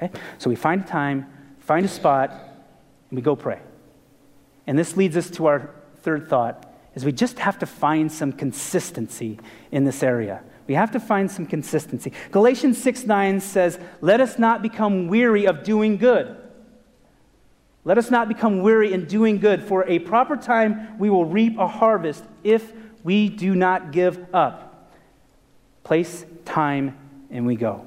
Okay? 0.01 0.17
So 0.37 0.49
we 0.49 0.55
find 0.55 0.83
a 0.83 0.87
time, 0.87 1.27
find 1.59 1.85
a 1.85 1.89
spot, 1.89 2.31
and 2.31 3.17
we 3.17 3.21
go 3.21 3.35
pray. 3.35 3.59
And 4.65 4.79
this 4.79 4.97
leads 4.97 5.17
us 5.17 5.29
to 5.31 5.45
our 5.47 5.69
third 6.01 6.29
thought 6.29 6.69
is 6.95 7.03
we 7.03 7.11
just 7.11 7.39
have 7.39 7.59
to 7.59 7.65
find 7.65 8.11
some 8.11 8.31
consistency 8.31 9.39
in 9.71 9.83
this 9.83 10.03
area. 10.03 10.43
We 10.67 10.75
have 10.75 10.91
to 10.91 10.99
find 10.99 11.29
some 11.29 11.45
consistency. 11.45 12.13
Galatians 12.31 12.81
6 12.81 13.05
9 13.05 13.39
says, 13.41 13.79
Let 13.99 14.21
us 14.21 14.39
not 14.39 14.61
become 14.61 15.07
weary 15.07 15.45
of 15.45 15.63
doing 15.63 15.97
good. 15.97 16.37
Let 17.85 17.97
us 17.97 18.09
not 18.09 18.29
become 18.29 18.61
weary 18.61 18.93
in 18.93 19.05
doing 19.05 19.39
good. 19.39 19.63
For 19.63 19.85
a 19.87 19.99
proper 19.99 20.37
time 20.37 20.97
we 20.99 21.09
will 21.09 21.25
reap 21.25 21.57
a 21.57 21.67
harvest 21.67 22.23
if 22.43 22.71
we 23.03 23.29
do 23.29 23.55
not 23.55 23.91
give 23.91 24.33
up. 24.33 24.91
Place, 25.83 26.25
time, 26.45 26.97
and 27.29 27.45
we 27.45 27.55
go. 27.55 27.85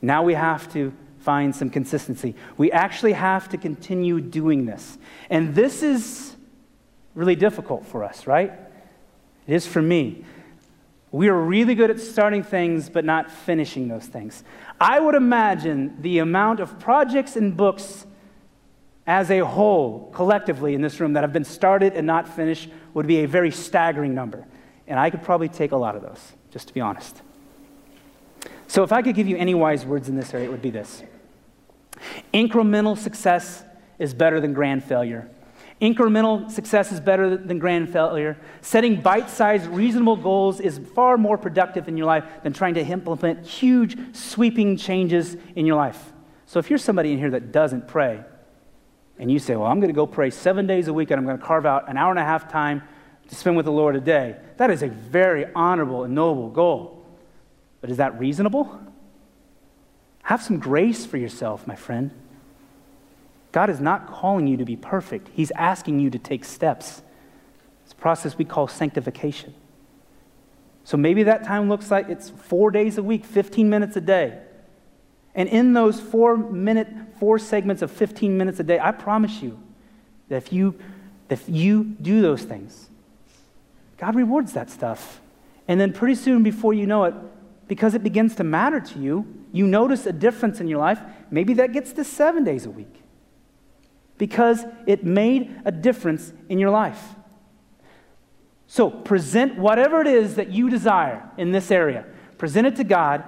Now 0.00 0.22
we 0.22 0.34
have 0.34 0.72
to 0.74 0.92
find 1.18 1.54
some 1.54 1.70
consistency. 1.70 2.36
We 2.56 2.70
actually 2.70 3.14
have 3.14 3.48
to 3.48 3.58
continue 3.58 4.20
doing 4.20 4.66
this. 4.66 4.96
And 5.28 5.54
this 5.54 5.82
is 5.82 6.36
really 7.14 7.34
difficult 7.34 7.84
for 7.84 8.04
us, 8.04 8.28
right? 8.28 8.52
It 9.46 9.54
is 9.54 9.66
for 9.66 9.82
me. 9.82 10.24
We 11.10 11.28
are 11.28 11.40
really 11.40 11.74
good 11.74 11.90
at 11.90 11.98
starting 11.98 12.42
things, 12.42 12.88
but 12.88 13.04
not 13.04 13.30
finishing 13.30 13.88
those 13.88 14.06
things. 14.06 14.44
I 14.80 15.00
would 15.00 15.14
imagine 15.14 15.96
the 16.00 16.18
amount 16.18 16.60
of 16.60 16.78
projects 16.78 17.36
and 17.36 17.56
books 17.56 18.06
as 19.06 19.30
a 19.30 19.38
whole, 19.40 20.10
collectively 20.12 20.74
in 20.74 20.82
this 20.82 20.98
room, 20.98 21.12
that 21.12 21.22
have 21.22 21.32
been 21.32 21.44
started 21.44 21.92
and 21.92 22.06
not 22.06 22.28
finished 22.28 22.68
would 22.92 23.06
be 23.06 23.18
a 23.18 23.26
very 23.26 23.50
staggering 23.50 24.14
number. 24.14 24.44
And 24.86 24.98
I 24.98 25.10
could 25.10 25.22
probably 25.22 25.48
take 25.48 25.72
a 25.72 25.76
lot 25.76 25.94
of 25.94 26.02
those, 26.02 26.32
just 26.50 26.68
to 26.68 26.74
be 26.74 26.80
honest. 26.80 27.22
So, 28.68 28.82
if 28.82 28.92
I 28.92 29.02
could 29.02 29.14
give 29.14 29.28
you 29.28 29.36
any 29.36 29.54
wise 29.54 29.86
words 29.86 30.08
in 30.08 30.16
this 30.16 30.34
area, 30.34 30.48
it 30.48 30.50
would 30.50 30.62
be 30.62 30.70
this 30.70 31.02
Incremental 32.34 32.98
success 32.98 33.64
is 33.98 34.12
better 34.12 34.40
than 34.40 34.52
grand 34.52 34.84
failure. 34.84 35.30
Incremental 35.80 36.50
success 36.50 36.90
is 36.90 37.00
better 37.00 37.36
than 37.36 37.58
grand 37.58 37.92
failure. 37.92 38.38
Setting 38.62 39.00
bite 39.00 39.28
sized, 39.28 39.66
reasonable 39.66 40.16
goals 40.16 40.58
is 40.58 40.80
far 40.94 41.18
more 41.18 41.36
productive 41.36 41.86
in 41.86 41.96
your 41.96 42.06
life 42.06 42.24
than 42.42 42.52
trying 42.52 42.74
to 42.74 42.80
implement 42.80 43.46
huge, 43.46 43.96
sweeping 44.16 44.76
changes 44.76 45.36
in 45.54 45.66
your 45.66 45.76
life. 45.76 46.12
So, 46.46 46.58
if 46.58 46.70
you're 46.70 46.78
somebody 46.78 47.12
in 47.12 47.18
here 47.18 47.30
that 47.30 47.52
doesn't 47.52 47.86
pray, 47.86 48.24
and 49.18 49.30
you 49.30 49.38
say, 49.38 49.56
Well, 49.56 49.66
I'm 49.66 49.80
going 49.80 49.92
to 49.92 49.94
go 49.94 50.06
pray 50.06 50.30
seven 50.30 50.66
days 50.66 50.88
a 50.88 50.92
week 50.92 51.10
and 51.10 51.18
I'm 51.18 51.26
going 51.26 51.38
to 51.38 51.44
carve 51.44 51.66
out 51.66 51.88
an 51.88 51.96
hour 51.96 52.10
and 52.10 52.18
a 52.18 52.24
half 52.24 52.50
time 52.50 52.82
to 53.28 53.34
spend 53.34 53.56
with 53.56 53.66
the 53.66 53.72
Lord 53.72 53.96
a 53.96 54.00
day, 54.00 54.36
that 54.56 54.70
is 54.70 54.82
a 54.82 54.88
very 54.88 55.46
honorable 55.54 56.04
and 56.04 56.14
noble 56.14 56.48
goal. 56.48 57.04
But 57.80 57.90
is 57.90 57.96
that 57.96 58.18
reasonable? 58.18 58.80
Have 60.22 60.42
some 60.42 60.58
grace 60.58 61.06
for 61.06 61.16
yourself, 61.16 61.66
my 61.66 61.76
friend. 61.76 62.10
God 63.52 63.70
is 63.70 63.80
not 63.80 64.08
calling 64.08 64.46
you 64.46 64.56
to 64.56 64.64
be 64.64 64.76
perfect, 64.76 65.28
He's 65.32 65.50
asking 65.52 66.00
you 66.00 66.10
to 66.10 66.18
take 66.18 66.44
steps. 66.44 67.02
It's 67.84 67.92
a 67.92 67.96
process 67.96 68.36
we 68.36 68.44
call 68.44 68.68
sanctification. 68.68 69.54
So 70.84 70.96
maybe 70.96 71.24
that 71.24 71.44
time 71.44 71.68
looks 71.68 71.90
like 71.90 72.08
it's 72.08 72.30
four 72.30 72.70
days 72.70 72.98
a 72.98 73.02
week, 73.02 73.24
15 73.24 73.68
minutes 73.68 73.96
a 73.96 74.00
day. 74.00 74.38
And 75.34 75.48
in 75.48 75.72
those 75.72 76.00
four 76.00 76.36
minute, 76.36 76.88
four 77.18 77.38
segments 77.38 77.82
of 77.82 77.90
15 77.90 78.36
minutes 78.36 78.60
a 78.60 78.62
day, 78.62 78.78
I 78.78 78.92
promise 78.92 79.42
you 79.42 79.58
that 80.28 80.36
if 80.36 80.52
you, 80.52 80.78
if 81.28 81.48
you 81.48 81.84
do 81.84 82.20
those 82.20 82.42
things, 82.42 82.88
God 83.98 84.14
rewards 84.14 84.52
that 84.52 84.70
stuff. 84.70 85.20
And 85.68 85.80
then 85.80 85.92
pretty 85.92 86.14
soon, 86.14 86.42
before 86.42 86.74
you 86.74 86.86
know 86.86 87.04
it, 87.04 87.14
because 87.68 87.94
it 87.94 88.02
begins 88.02 88.36
to 88.36 88.44
matter 88.44 88.80
to 88.80 88.98
you, 88.98 89.26
you 89.52 89.66
notice 89.66 90.06
a 90.06 90.12
difference 90.12 90.60
in 90.60 90.68
your 90.68 90.78
life. 90.78 91.00
Maybe 91.30 91.54
that 91.54 91.72
gets 91.72 91.92
to 91.94 92.04
seven 92.04 92.44
days 92.44 92.66
a 92.66 92.70
week 92.70 93.02
because 94.18 94.64
it 94.86 95.04
made 95.04 95.60
a 95.64 95.72
difference 95.72 96.32
in 96.48 96.58
your 96.58 96.70
life. 96.70 97.14
So 98.66 98.90
present 98.90 99.56
whatever 99.58 100.00
it 100.00 100.06
is 100.06 100.36
that 100.36 100.50
you 100.50 100.68
desire 100.68 101.28
in 101.36 101.52
this 101.52 101.70
area, 101.70 102.04
present 102.38 102.66
it 102.66 102.76
to 102.76 102.84
God, 102.84 103.24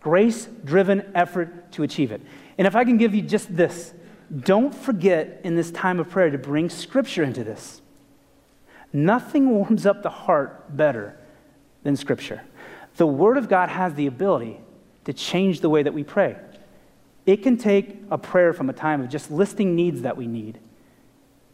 grace 0.00 0.46
driven 0.64 1.10
effort 1.14 1.72
to 1.72 1.82
achieve 1.82 2.12
it. 2.12 2.22
And 2.60 2.66
if 2.66 2.76
I 2.76 2.84
can 2.84 2.98
give 2.98 3.14
you 3.14 3.22
just 3.22 3.56
this, 3.56 3.94
don't 4.38 4.74
forget 4.74 5.40
in 5.44 5.56
this 5.56 5.70
time 5.70 5.98
of 5.98 6.10
prayer 6.10 6.28
to 6.28 6.36
bring 6.36 6.68
Scripture 6.68 7.22
into 7.22 7.42
this. 7.42 7.80
Nothing 8.92 9.48
warms 9.48 9.86
up 9.86 10.02
the 10.02 10.10
heart 10.10 10.76
better 10.76 11.18
than 11.84 11.96
Scripture. 11.96 12.42
The 12.96 13.06
Word 13.06 13.38
of 13.38 13.48
God 13.48 13.70
has 13.70 13.94
the 13.94 14.06
ability 14.06 14.60
to 15.04 15.14
change 15.14 15.60
the 15.60 15.70
way 15.70 15.82
that 15.82 15.94
we 15.94 16.04
pray. 16.04 16.36
It 17.24 17.42
can 17.42 17.56
take 17.56 17.96
a 18.10 18.18
prayer 18.18 18.52
from 18.52 18.68
a 18.68 18.74
time 18.74 19.00
of 19.00 19.08
just 19.08 19.30
listing 19.30 19.74
needs 19.74 20.02
that 20.02 20.18
we 20.18 20.26
need 20.26 20.58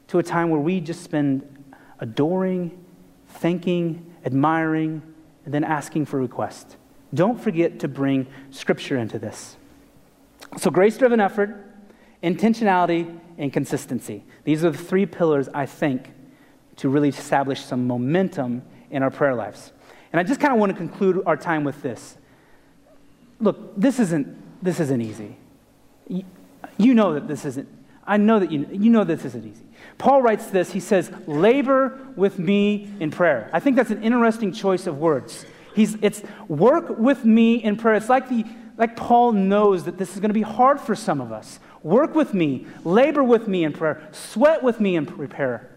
to 0.09 0.19
a 0.19 0.25
time 0.25 0.51
where 0.51 0.61
we 0.61 0.81
just 0.81 1.05
spend 1.05 1.73
adoring, 2.01 2.85
thanking, 3.29 4.13
admiring, 4.25 5.03
and 5.45 5.55
then 5.55 5.63
asking 5.63 6.07
for 6.07 6.19
requests. 6.19 6.77
Don't 7.15 7.41
forget 7.41 7.79
to 7.79 7.87
bring 7.87 8.27
Scripture 8.51 8.99
into 8.99 9.21
this. 9.21 9.57
So, 10.59 10.71
grace 10.71 10.97
driven 10.97 11.21
effort, 11.21 11.55
intentionality, 12.23 13.19
and 13.39 13.53
consistency. 13.53 14.25
These 14.45 14.65
are 14.65 14.71
the 14.71 14.79
three 14.79 15.07
pillars, 15.07 15.49
I 15.53 15.67
think, 15.67 16.11
to 16.77 16.89
really 16.89 17.09
establish 17.09 17.61
some 17.61 17.87
momentum 17.87 18.63
in 18.91 19.03
our 19.03 19.11
prayer 19.11 19.35
lives. 19.35 19.73
And 20.13 20.21
I 20.21 20.23
just 20.23 20.41
kind 20.41 20.53
of 20.53 20.59
want 20.59 20.73
to 20.73 20.79
conclude 20.79 21.23
our 21.27 21.37
time 21.37 21.65
with 21.65 21.83
this. 21.83 22.17
Look, 23.41 23.79
this 23.79 23.99
isn't, 23.99 24.63
this 24.63 24.81
isn't 24.81 25.01
easy. 25.01 25.37
You, 26.09 26.25
you 26.79 26.95
know 26.95 27.15
that 27.15 27.29
this 27.29 27.45
isn't, 27.45 27.69
I 28.07 28.17
know 28.17 28.39
that 28.39 28.51
you, 28.51 28.67
you 28.71 28.91
know 28.91 29.05
this 29.05 29.25
isn't 29.25 29.45
easy. 29.45 29.65
Paul 29.99 30.23
writes 30.23 30.47
this, 30.47 30.73
he 30.73 30.81
says, 30.81 31.11
labor 31.27 31.99
with 32.17 32.39
me 32.39 32.91
in 33.01 33.11
prayer. 33.11 33.51
I 33.53 33.61
think 33.61 33.77
that's 33.77 33.91
an 33.91 34.03
interesting 34.03 34.53
choice 34.53 34.87
of 34.87 34.99
words. 34.99 35.45
He's, 35.75 35.97
it's 36.01 36.23
work 36.49 36.99
with 36.99 37.25
me 37.25 37.57
in 37.63 37.77
prayer. 37.77 37.97
It's 37.97 38.09
like, 38.09 38.29
the, 38.29 38.45
like 38.79 38.97
Paul 38.97 39.33
knows 39.33 39.85
that 39.85 39.99
this 39.99 40.15
is 40.15 40.21
going 40.21 40.31
to 40.31 40.35
be 40.35 40.43
hard 40.43 40.81
for 40.81 40.95
some 40.95 41.21
of 41.21 41.33
us. 41.33 41.59
Work 41.83 42.15
with 42.15 42.35
me, 42.35 42.67
labor 42.85 43.23
with 43.23 43.49
me 43.49 43.65
in 43.65 43.73
prayer, 43.73 44.07
sweat 44.13 44.63
with 44.63 44.81
me 44.81 44.97
in 44.97 45.07
prayer. 45.07 45.71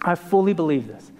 I 0.00 0.14
fully 0.14 0.52
believe 0.52 0.86
this. 0.86 1.10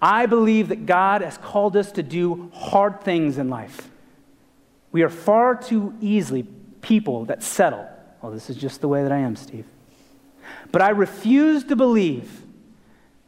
I 0.00 0.26
believe 0.26 0.68
that 0.68 0.86
God 0.86 1.22
has 1.22 1.36
called 1.38 1.76
us 1.76 1.92
to 1.92 2.02
do 2.02 2.50
hard 2.54 3.02
things 3.02 3.38
in 3.38 3.48
life. 3.48 3.90
We 4.92 5.02
are 5.02 5.08
far 5.08 5.56
too 5.56 5.94
easily 6.00 6.44
people 6.80 7.26
that 7.26 7.42
settle. 7.42 7.88
Well, 8.22 8.32
this 8.32 8.50
is 8.50 8.56
just 8.56 8.80
the 8.80 8.88
way 8.88 9.02
that 9.02 9.12
I 9.12 9.18
am, 9.18 9.36
Steve. 9.36 9.66
But 10.72 10.82
I 10.82 10.90
refuse 10.90 11.64
to 11.64 11.76
believe 11.76 12.42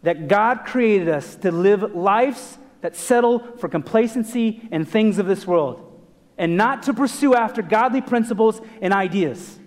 that 0.02 0.28
God 0.28 0.64
created 0.64 1.08
us 1.08 1.36
to 1.36 1.50
live 1.52 1.94
lives 1.94 2.58
that 2.80 2.96
settle 2.96 3.38
for 3.58 3.68
complacency 3.68 4.68
and 4.72 4.88
things 4.88 5.18
of 5.18 5.26
this 5.26 5.46
world 5.46 5.91
and 6.38 6.56
not 6.56 6.84
to 6.84 6.94
pursue 6.94 7.34
after 7.34 7.62
godly 7.62 8.00
principles 8.00 8.60
and 8.80 8.92
ideas. 8.92 9.58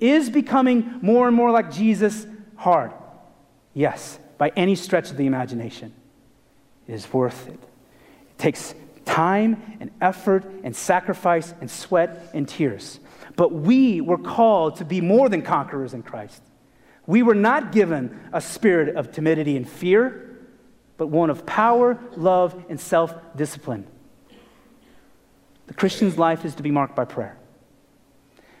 Is 0.00 0.30
becoming 0.30 0.98
more 1.02 1.26
and 1.26 1.36
more 1.36 1.50
like 1.50 1.72
Jesus 1.72 2.26
hard? 2.56 2.92
Yes, 3.74 4.18
by 4.38 4.52
any 4.56 4.74
stretch 4.74 5.10
of 5.10 5.16
the 5.16 5.26
imagination. 5.26 5.92
It 6.86 6.94
is 6.94 7.12
worth 7.12 7.48
it. 7.48 7.54
It 7.54 8.38
takes 8.38 8.74
time 9.04 9.78
and 9.80 9.90
effort 10.00 10.44
and 10.62 10.74
sacrifice 10.74 11.52
and 11.60 11.70
sweat 11.70 12.30
and 12.34 12.48
tears. 12.48 13.00
But 13.36 13.52
we 13.52 14.00
were 14.00 14.18
called 14.18 14.76
to 14.76 14.84
be 14.84 15.00
more 15.00 15.28
than 15.28 15.42
conquerors 15.42 15.94
in 15.94 16.02
Christ. 16.02 16.42
We 17.06 17.22
were 17.22 17.34
not 17.34 17.72
given 17.72 18.20
a 18.32 18.40
spirit 18.40 18.94
of 18.94 19.12
timidity 19.12 19.56
and 19.56 19.68
fear, 19.68 20.36
but 20.96 21.06
one 21.06 21.30
of 21.30 21.46
power, 21.46 21.98
love, 22.16 22.64
and 22.68 22.78
self 22.78 23.14
discipline. 23.34 23.86
The 25.68 25.74
Christian's 25.74 26.18
life 26.18 26.44
is 26.44 26.56
to 26.56 26.62
be 26.62 26.70
marked 26.70 26.96
by 26.96 27.04
prayer. 27.04 27.38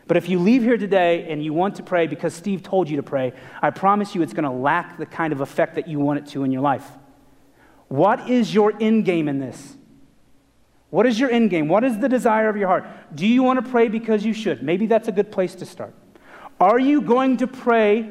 But 0.06 0.16
if 0.16 0.28
you 0.28 0.38
leave 0.38 0.62
here 0.62 0.78
today 0.78 1.30
and 1.30 1.42
you 1.42 1.52
want 1.52 1.76
to 1.76 1.82
pray 1.82 2.06
because 2.06 2.32
Steve 2.32 2.62
told 2.62 2.88
you 2.88 2.96
to 2.96 3.02
pray, 3.02 3.32
I 3.60 3.70
promise 3.70 4.14
you 4.14 4.22
it's 4.22 4.32
going 4.32 4.44
to 4.44 4.50
lack 4.50 4.96
the 4.96 5.04
kind 5.06 5.32
of 5.32 5.40
effect 5.40 5.74
that 5.74 5.88
you 5.88 5.98
want 5.98 6.20
it 6.20 6.26
to 6.28 6.44
in 6.44 6.52
your 6.52 6.62
life. 6.62 6.86
What 7.88 8.30
is 8.30 8.54
your 8.54 8.72
end 8.80 9.04
game 9.04 9.28
in 9.28 9.38
this? 9.38 9.76
What 10.90 11.06
is 11.06 11.20
your 11.20 11.30
end 11.30 11.50
game? 11.50 11.68
What 11.68 11.84
is 11.84 11.98
the 11.98 12.08
desire 12.08 12.48
of 12.48 12.56
your 12.56 12.68
heart? 12.68 12.86
Do 13.14 13.26
you 13.26 13.42
want 13.42 13.62
to 13.62 13.70
pray 13.70 13.88
because 13.88 14.24
you 14.24 14.32
should? 14.32 14.62
Maybe 14.62 14.86
that's 14.86 15.08
a 15.08 15.12
good 15.12 15.30
place 15.30 15.54
to 15.56 15.66
start. 15.66 15.94
Are 16.60 16.78
you 16.78 17.02
going 17.02 17.38
to 17.38 17.46
pray 17.46 18.10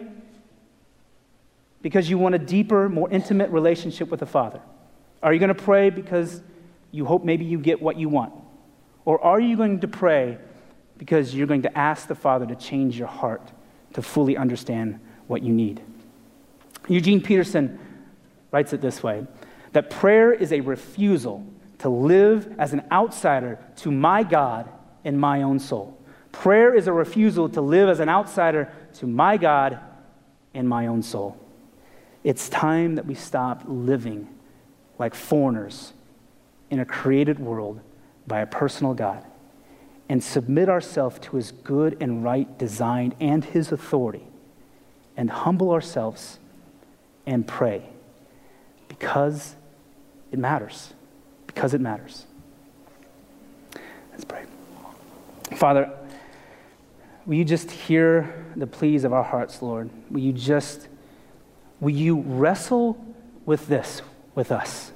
because 1.81 2.09
you 2.09 2.17
want 2.17 2.35
a 2.35 2.39
deeper, 2.39 2.89
more 2.89 3.09
intimate 3.09 3.49
relationship 3.49 4.09
with 4.09 4.19
the 4.19 4.25
Father? 4.25 4.61
Are 5.23 5.33
you 5.33 5.39
going 5.39 5.49
to 5.49 5.55
pray 5.55 5.89
because 5.89 6.41
you 6.91 7.05
hope 7.05 7.23
maybe 7.23 7.45
you 7.45 7.59
get 7.59 7.81
what 7.81 7.97
you 7.97 8.09
want? 8.09 8.33
Or 9.07 9.23
are 9.23 9.39
you 9.39 9.55
going 9.55 9.79
to 9.79 9.87
pray 9.87 10.37
because 10.97 11.33
you're 11.33 11.47
going 11.47 11.61
to 11.61 11.77
ask 11.77 12.09
the 12.09 12.15
Father 12.15 12.45
to 12.45 12.55
change 12.55 12.99
your 12.99 13.07
heart 13.07 13.53
to 13.93 14.01
fully 14.01 14.35
understand 14.35 14.99
what 15.27 15.41
you 15.41 15.53
need. 15.53 15.81
Eugene 16.89 17.21
Peterson 17.21 17.79
writes 18.51 18.73
it 18.73 18.81
this 18.81 19.01
way 19.01 19.25
that 19.71 19.89
prayer 19.89 20.33
is 20.33 20.51
a 20.51 20.59
refusal 20.59 21.45
to 21.79 21.87
live 21.87 22.53
as 22.57 22.73
an 22.73 22.83
outsider 22.91 23.59
to 23.77 23.91
my 23.91 24.23
God 24.23 24.67
in 25.05 25.17
my 25.17 25.43
own 25.43 25.59
soul. 25.59 25.97
Prayer 26.33 26.73
is 26.75 26.87
a 26.87 26.93
refusal 26.93 27.47
to 27.49 27.61
live 27.61 27.87
as 27.87 27.99
an 28.01 28.09
outsider 28.09 28.71
to 28.95 29.07
my 29.07 29.37
God 29.37 29.79
in 30.53 30.67
my 30.67 30.87
own 30.87 31.01
soul. 31.01 31.37
It's 32.23 32.49
time 32.49 32.95
that 32.95 33.05
we 33.05 33.15
stop 33.15 33.63
living 33.65 34.27
like 34.97 35.13
foreigners 35.13 35.93
in 36.69 36.79
a 36.79 36.85
created 36.85 37.39
world 37.39 37.79
by 38.27 38.41
a 38.41 38.45
personal 38.45 38.93
God 38.93 39.23
and 40.09 40.23
submit 40.23 40.69
ourselves 40.69 41.19
to 41.19 41.35
his 41.35 41.51
good 41.51 41.97
and 41.99 42.23
right 42.23 42.57
design 42.57 43.13
and 43.19 43.43
his 43.43 43.71
authority 43.71 44.23
and 45.15 45.29
humble 45.29 45.71
ourselves 45.71 46.39
and 47.25 47.47
pray 47.47 47.83
because 48.87 49.55
it 50.31 50.39
matters. 50.39 50.93
Because 51.45 51.73
it 51.73 51.81
matters. 51.81 52.25
Let's 54.11 54.25
pray. 54.25 54.45
Father, 55.55 55.91
will 57.25 57.35
you 57.35 57.45
just 57.45 57.71
hear 57.71 58.45
the 58.55 58.67
pleas 58.67 59.03
of 59.03 59.13
our 59.13 59.23
hearts, 59.23 59.61
Lord? 59.61 59.89
Will 60.09 60.19
you 60.19 60.33
just, 60.33 60.87
will 61.79 61.91
you 61.91 62.21
wrestle 62.21 63.03
with 63.45 63.67
this 63.67 64.01
with 64.35 64.51
us? 64.51 64.91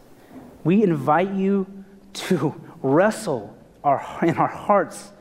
We 0.63 0.83
invite 0.83 1.31
you 1.31 1.67
to 2.13 2.70
wrestle 2.81 3.55
our, 3.83 4.03
in 4.21 4.37
our 4.37 4.47
hearts 4.47 5.11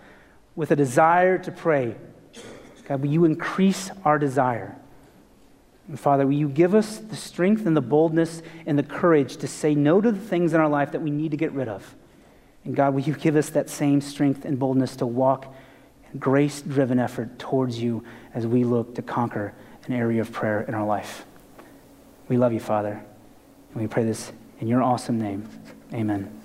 with 0.54 0.70
a 0.70 0.76
desire 0.76 1.38
to 1.38 1.52
pray. 1.52 1.94
God, 2.88 3.02
will 3.02 3.11
you 3.11 3.24
increase 3.24 3.90
our 4.04 4.18
desire? 4.18 4.76
And 5.88 5.98
Father, 5.98 6.26
will 6.26 6.34
you 6.34 6.48
give 6.48 6.74
us 6.74 6.98
the 6.98 7.16
strength 7.16 7.66
and 7.66 7.76
the 7.76 7.80
boldness 7.80 8.42
and 8.66 8.78
the 8.78 8.82
courage 8.82 9.36
to 9.38 9.48
say 9.48 9.74
no 9.74 10.00
to 10.00 10.12
the 10.12 10.18
things 10.18 10.54
in 10.54 10.61
our 10.61 10.68
life 10.68 10.92
that 10.92 11.02
we 11.02 11.11
need 11.11 11.30
to 11.32 11.36
get 11.36 11.52
rid 11.52 11.68
of? 11.68 11.94
And 12.64 12.76
God, 12.76 12.94
will 12.94 13.00
you 13.00 13.14
give 13.14 13.36
us 13.36 13.50
that 13.50 13.70
same 13.70 14.00
strength 14.00 14.44
and 14.44 14.58
boldness 14.58 14.96
to 14.96 15.06
walk 15.06 15.52
in 16.12 16.18
grace 16.18 16.62
driven 16.62 16.98
effort 16.98 17.38
towards 17.38 17.80
you 17.80 18.04
as 18.34 18.46
we 18.46 18.64
look 18.64 18.94
to 18.96 19.02
conquer 19.02 19.54
an 19.86 19.92
area 19.92 20.20
of 20.20 20.30
prayer 20.30 20.62
in 20.62 20.74
our 20.74 20.86
life? 20.86 21.24
We 22.28 22.36
love 22.36 22.52
you, 22.52 22.61
Father. 22.61 23.02
And 23.72 23.82
we 23.82 23.88
pray 23.88 24.04
this 24.04 24.32
in 24.61 24.68
your 24.68 24.82
awesome 24.82 25.20
name. 25.20 25.48
Amen. 25.92 26.39